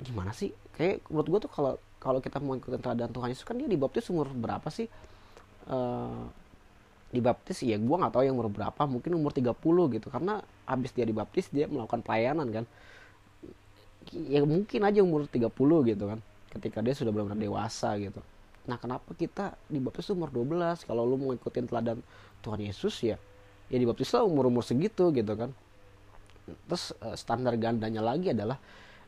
gimana 0.00 0.32
sih? 0.36 0.52
Kayak 0.76 1.04
menurut 1.08 1.28
gue 1.28 1.40
tuh 1.48 1.52
kalau 1.52 1.74
kalau 1.96 2.18
kita 2.20 2.38
mau 2.38 2.54
ikutin 2.54 2.80
teladan 2.80 3.10
Tuhan 3.10 3.28
Yesus 3.32 3.44
kan 3.44 3.56
dia 3.56 3.68
dibaptis 3.68 4.08
umur 4.12 4.30
berapa 4.32 4.68
sih? 4.68 4.88
Uh, 5.66 6.28
dibaptis 7.10 7.64
ya 7.64 7.80
gue 7.80 7.96
nggak 7.96 8.12
tahu 8.12 8.22
yang 8.26 8.36
umur 8.36 8.52
berapa 8.52 8.82
mungkin 8.84 9.16
umur 9.16 9.32
30 9.32 9.52
gitu. 9.96 10.08
Karena 10.08 10.40
habis 10.68 10.92
dia 10.92 11.04
dibaptis 11.08 11.48
dia 11.48 11.68
melakukan 11.68 12.04
pelayanan 12.04 12.48
kan 12.52 12.64
ya 14.12 14.42
mungkin 14.46 14.80
aja 14.86 15.00
umur 15.02 15.26
30 15.26 15.50
gitu 15.90 16.04
kan. 16.06 16.20
Ketika 16.52 16.78
dia 16.80 16.94
sudah 16.96 17.12
benar-benar 17.12 17.40
dewasa 17.40 17.94
gitu. 17.98 18.20
Nah 18.66 18.76
kenapa 18.78 19.14
kita 19.14 19.54
dibaptis 19.70 20.10
umur 20.10 20.30
12 20.30 20.86
kalau 20.86 21.06
lu 21.06 21.16
mau 21.18 21.32
ikutin 21.34 21.70
teladan 21.70 22.02
Tuhan 22.42 22.60
Yesus 22.62 22.94
ya 23.02 23.16
ya 23.66 23.76
dibaptis 23.78 24.14
lah 24.14 24.22
umur-umur 24.22 24.62
segitu 24.62 25.10
gitu 25.10 25.32
kan. 25.34 25.50
Terus 26.46 26.94
eh, 27.02 27.16
standar 27.18 27.54
gandanya 27.58 28.02
lagi 28.02 28.30
adalah 28.30 28.58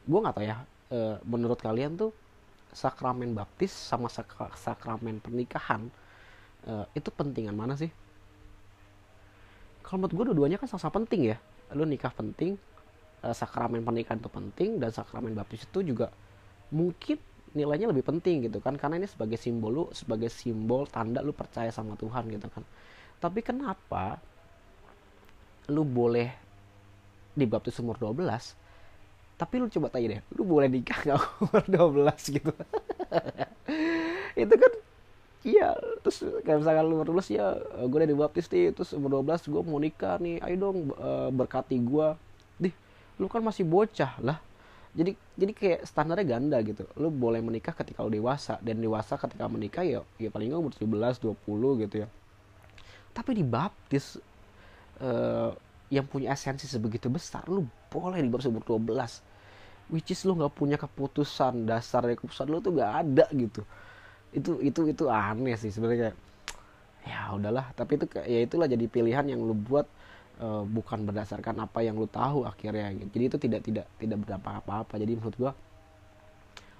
gue 0.09 0.19
nggak 0.19 0.35
tahu 0.35 0.47
ya 0.49 0.57
e, 0.89 0.99
menurut 1.29 1.61
kalian 1.61 2.01
tuh 2.01 2.17
sakramen 2.73 3.37
baptis 3.37 3.73
sama 3.73 4.09
sak 4.09 4.33
sakramen 4.57 5.21
pernikahan 5.21 5.93
e, 6.65 6.73
itu 6.97 7.13
pentingan 7.13 7.53
mana 7.53 7.77
sih? 7.77 7.93
Kalau 9.85 10.05
menurut 10.05 10.15
gue 10.17 10.25
dua-duanya 10.33 10.57
kan 10.61 10.69
sama-sama 10.69 11.05
penting 11.05 11.33
ya. 11.33 11.37
Lu 11.77 11.85
nikah 11.85 12.13
penting 12.13 12.57
e, 13.23 13.29
sakramen 13.35 13.83
pernikahan 13.83 14.19
itu 14.21 14.31
penting 14.31 14.71
dan 14.83 14.91
sakramen 14.91 15.35
baptis 15.35 15.65
itu 15.67 15.83
juga 15.83 16.13
mungkin 16.75 17.19
nilainya 17.57 17.91
lebih 17.91 18.05
penting 18.05 18.47
gitu 18.49 18.59
kan. 18.63 18.77
Karena 18.77 19.01
ini 19.01 19.09
sebagai 19.09 19.37
simbol 19.41 19.71
lu 19.73 19.85
sebagai 19.95 20.29
simbol 20.29 20.85
tanda 20.87 21.21
lu 21.25 21.33
percaya 21.33 21.73
sama 21.73 21.97
Tuhan 21.99 22.29
gitu 22.31 22.49
kan. 22.51 22.63
Tapi 23.19 23.41
kenapa 23.43 24.23
lu 25.69 25.85
boleh 25.85 26.33
dibaptis 27.37 27.77
umur 27.79 28.01
12 28.01 28.19
tapi 29.39 29.55
lu 29.63 29.71
coba 29.71 29.87
tanya 29.95 30.19
deh 30.19 30.21
lu 30.35 30.43
boleh 30.43 30.67
nikah 30.67 30.99
gak 31.07 31.19
umur 31.45 31.63
12 32.11 32.35
gitu? 32.35 32.53
Itu 34.43 34.55
kan 34.59 34.73
iya 35.47 35.79
terus 36.03 36.27
kayak 36.43 36.67
misalkan 36.67 36.85
lu 36.91 36.99
umur 36.99 37.09
12 37.15 37.39
ya 37.39 37.55
gue 37.87 37.99
udah 38.03 38.11
dibaptis 38.11 38.51
nih 38.51 38.75
terus 38.75 38.91
umur 38.91 39.23
12 39.23 39.47
gue 39.47 39.63
mau 39.63 39.79
nikah 39.79 40.19
nih 40.19 40.43
ayo 40.43 40.57
dong 40.59 40.91
uh, 40.99 41.31
berkati 41.31 41.79
gue 41.79 42.09
lu 43.19 43.27
kan 43.27 43.43
masih 43.43 43.67
bocah 43.67 44.19
lah. 44.23 44.39
Jadi 44.95 45.15
jadi 45.37 45.53
kayak 45.53 45.81
standarnya 45.85 46.27
ganda 46.27 46.59
gitu. 46.65 46.87
Lu 46.97 47.13
boleh 47.13 47.39
menikah 47.45 47.75
ketika 47.77 48.03
lu 48.03 48.11
dewasa. 48.11 48.59
Dan 48.65 48.81
dewasa 48.83 49.19
ketika 49.21 49.47
menikah 49.47 49.85
ya 49.85 50.01
ya 50.17 50.31
paling 50.33 50.55
nggak 50.55 50.63
umur 50.63 50.73
17 50.75 51.23
20 51.23 51.83
gitu 51.87 51.97
ya. 52.03 52.09
Tapi 53.13 53.31
dibaptis 53.35 54.19
uh, 55.03 55.53
yang 55.91 56.07
punya 56.07 56.33
esensi 56.33 56.69
sebegitu 56.69 57.09
besar 57.09 57.45
lu 57.49 57.65
boleh 57.89 58.21
dibaptis 58.21 58.53
umur 58.53 58.61
12 58.65 59.25
which 59.89 60.13
is 60.13 60.21
lu 60.29 60.37
nggak 60.37 60.53
punya 60.53 60.77
keputusan 60.77 61.65
dasar 61.65 62.05
dari 62.05 62.17
keputusan 62.17 62.47
lu 62.49 62.61
tuh 62.61 62.77
nggak 62.77 62.93
ada 63.05 63.27
gitu. 63.33 63.63
Itu 64.33 64.61
itu 64.61 64.81
itu 64.89 65.05
aneh 65.09 65.57
sih 65.57 65.73
sebenarnya. 65.73 66.13
Ya 67.09 67.33
udahlah. 67.33 67.73
Tapi 67.73 67.97
itu 67.97 68.07
ya 68.25 68.39
itulah 68.45 68.69
jadi 68.69 68.85
pilihan 68.85 69.25
yang 69.25 69.41
lu 69.41 69.57
buat 69.57 69.89
uh, 70.39 70.63
bukan 70.65 71.05
berdasarkan 71.05 71.63
apa 71.63 71.83
yang 71.83 71.99
lu 71.99 72.07
tahu 72.07 72.47
akhirnya 72.47 72.95
gitu. 72.95 73.11
jadi 73.19 73.25
itu 73.27 73.37
tidak 73.39 73.61
tidak 73.67 73.87
tidak 73.99 74.17
berdampak 74.25 74.53
apa-apa. 74.65 74.95
Jadi 74.99 75.13
menurut 75.19 75.37
gua 75.37 75.53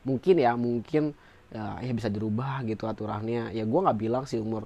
mungkin 0.07 0.35
ya 0.39 0.53
mungkin 0.55 1.13
ya, 1.53 1.83
ya 1.83 1.93
bisa 1.93 2.09
dirubah 2.09 2.63
gitu 2.67 2.87
aturannya. 2.87 3.53
Ya 3.53 3.65
gua 3.67 3.91
nggak 3.91 3.99
bilang 3.99 4.25
sih 4.25 4.39
umur 4.39 4.65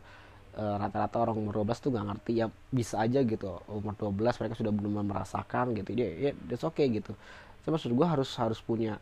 eh, 0.57 0.77
rata-rata 0.77 1.17
uh, 1.19 1.23
orang 1.29 1.37
umur 1.41 1.65
12 1.65 1.83
tuh 1.83 1.91
nggak 1.93 2.07
ngerti. 2.13 2.33
Ya 2.45 2.47
bisa 2.71 3.01
aja 3.01 3.21
gitu 3.25 3.61
umur 3.69 3.97
12 3.97 4.39
mereka 4.41 4.55
sudah 4.57 4.73
belum 4.73 4.93
merasakan 5.09 5.73
gitu. 5.77 5.91
Dia 5.97 6.09
ya 6.17 6.31
that's 6.47 6.65
okay 6.65 6.89
gitu. 6.93 7.17
Saya 7.65 7.71
maksud 7.73 7.93
gue 7.95 8.07
harus 8.07 8.31
harus 8.37 8.59
punya 8.61 8.99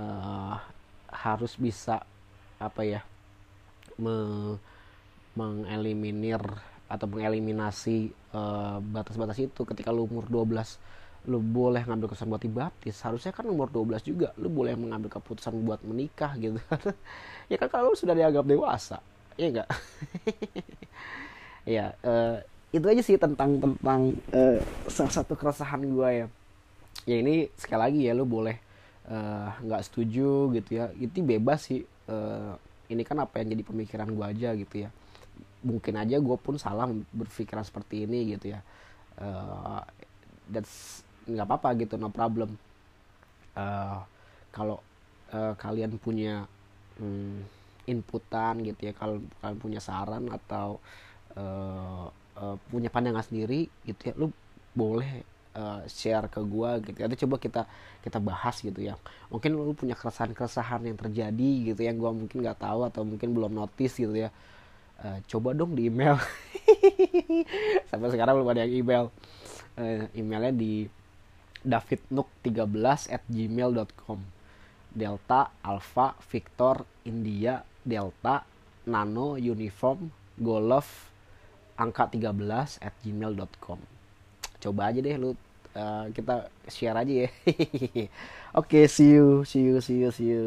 uh, 0.00 0.56
harus 1.12 1.52
bisa 1.60 2.00
apa 2.56 2.82
ya 2.86 3.00
me, 3.98 4.14
mengeliminir 5.34 6.40
atau 6.92 7.08
mengeliminasi 7.08 8.12
eh, 8.12 8.76
batas-batas 8.92 9.40
itu. 9.40 9.64
Ketika 9.64 9.88
lu 9.88 10.04
umur 10.04 10.28
12 10.28 11.00
lu 11.30 11.38
boleh 11.38 11.86
ngambil 11.86 12.10
keputusan 12.10 12.26
buat 12.26 12.42
dibaptis 12.42 12.98
harusnya 13.06 13.30
kan 13.30 13.46
umur 13.46 13.70
12 13.70 14.02
juga 14.02 14.34
lu 14.42 14.50
boleh 14.50 14.74
mengambil 14.74 15.06
keputusan 15.06 15.54
buat 15.62 15.80
menikah 15.86 16.34
gitu. 16.36 16.58
Ya 17.50 17.60
kan 17.60 17.68
kalau 17.70 17.92
lu 17.92 17.96
sudah 17.98 18.16
dianggap 18.16 18.42
dewasa 18.42 18.98
ya 19.40 19.46
enggak 19.48 19.68
ya 21.62 21.94
uh, 22.02 22.42
itu 22.74 22.86
aja 22.88 23.02
sih 23.04 23.16
tentang 23.20 23.60
tentang 23.60 24.18
uh, 24.34 24.58
salah 24.88 25.12
satu 25.12 25.38
keresahan 25.38 25.84
gue 25.84 26.08
ya. 26.10 26.26
Ya 27.06 27.16
ini 27.20 27.48
sekali 27.54 27.80
lagi 27.80 28.00
ya 28.08 28.12
lo 28.16 28.24
boleh 28.24 28.56
eh, 29.10 29.48
nggak 29.60 29.80
uh, 29.82 29.84
setuju 29.84 30.54
gitu 30.56 30.70
ya. 30.80 30.88
Itu 30.96 31.20
bebas 31.20 31.68
sih 31.68 31.84
uh, 32.08 32.56
ini 32.88 33.02
kan 33.04 33.20
apa 33.20 33.40
yang 33.40 33.56
jadi 33.56 33.62
pemikiran 33.64 34.08
gue 34.12 34.26
aja 34.26 34.48
gitu 34.56 34.88
ya 34.88 34.90
mungkin 35.62 35.94
aja 35.98 36.18
gue 36.18 36.36
pun 36.38 36.58
salah 36.58 36.90
berpikiran 37.14 37.62
seperti 37.62 38.04
ini 38.06 38.34
gitu 38.36 38.54
ya. 38.54 38.60
Uh, 39.18 39.82
that's 40.50 41.06
nggak 41.26 41.46
apa-apa 41.46 41.68
gitu 41.78 41.94
no 41.96 42.10
problem. 42.10 42.58
Uh, 43.54 44.02
kalau 44.50 44.82
uh, 45.32 45.54
kalian 45.56 45.96
punya 45.96 46.44
um, 47.00 47.40
inputan 47.88 48.62
gitu 48.62 48.90
ya 48.90 48.92
kalau 48.94 49.18
kalian 49.42 49.58
punya 49.58 49.80
saran 49.82 50.30
atau 50.30 50.78
uh, 51.34 52.06
uh, 52.38 52.56
punya 52.70 52.88
pandangan 52.92 53.26
sendiri 53.26 53.66
gitu 53.82 54.12
ya 54.12 54.14
lu 54.14 54.30
boleh 54.72 55.26
uh, 55.58 55.82
share 55.90 56.30
ke 56.30 56.40
gue 56.40 56.70
gitu 56.88 56.96
nanti 57.02 57.18
coba 57.26 57.36
kita 57.36 57.62
kita 58.02 58.18
bahas 58.18 58.58
gitu 58.58 58.80
ya. 58.82 58.94
Mungkin 59.30 59.50
lu 59.54 59.72
punya 59.76 59.94
keresahan-keresahan 59.94 60.84
yang 60.88 60.98
terjadi 60.98 61.50
gitu 61.72 61.80
yang 61.80 61.96
gue 61.98 62.10
mungkin 62.10 62.38
nggak 62.42 62.60
tahu 62.60 62.88
atau 62.88 63.02
mungkin 63.06 63.30
belum 63.36 63.52
notice 63.54 64.00
gitu 64.00 64.14
ya 64.14 64.30
uh, 65.02 65.18
coba 65.28 65.52
dong 65.52 65.74
di 65.74 65.90
email. 65.90 66.16
Sampai 67.90 68.08
sekarang 68.14 68.40
belum 68.40 68.50
ada 68.54 68.64
yang 68.64 68.74
email. 68.82 69.04
Uh, 69.76 70.06
emailnya 70.14 70.52
di 70.52 70.86
davidnuk13 71.62 73.08
at 73.08 73.22
gmail.com 73.30 74.18
Delta 74.92 75.48
Alpha 75.64 76.12
Victor 76.28 76.84
India 77.08 77.64
Delta 77.80 78.44
Nano 78.90 79.40
Uniform 79.40 80.10
golove 80.36 81.08
angka 81.78 82.12
13 82.12 82.82
at 82.82 82.94
gmail.com 83.00 83.80
coba 84.62 84.82
aja 84.92 85.00
deh 85.00 85.16
lu 85.18 85.32
uh, 85.74 86.06
kita 86.14 86.46
share 86.70 86.94
aja 86.94 87.26
ya. 87.26 87.28
Oke 87.48 88.06
okay, 88.54 88.84
see 88.86 89.16
you 89.16 89.42
see 89.48 89.64
you 89.64 89.80
see 89.80 89.98
you 90.04 90.10
see 90.12 90.30
you 90.30 90.46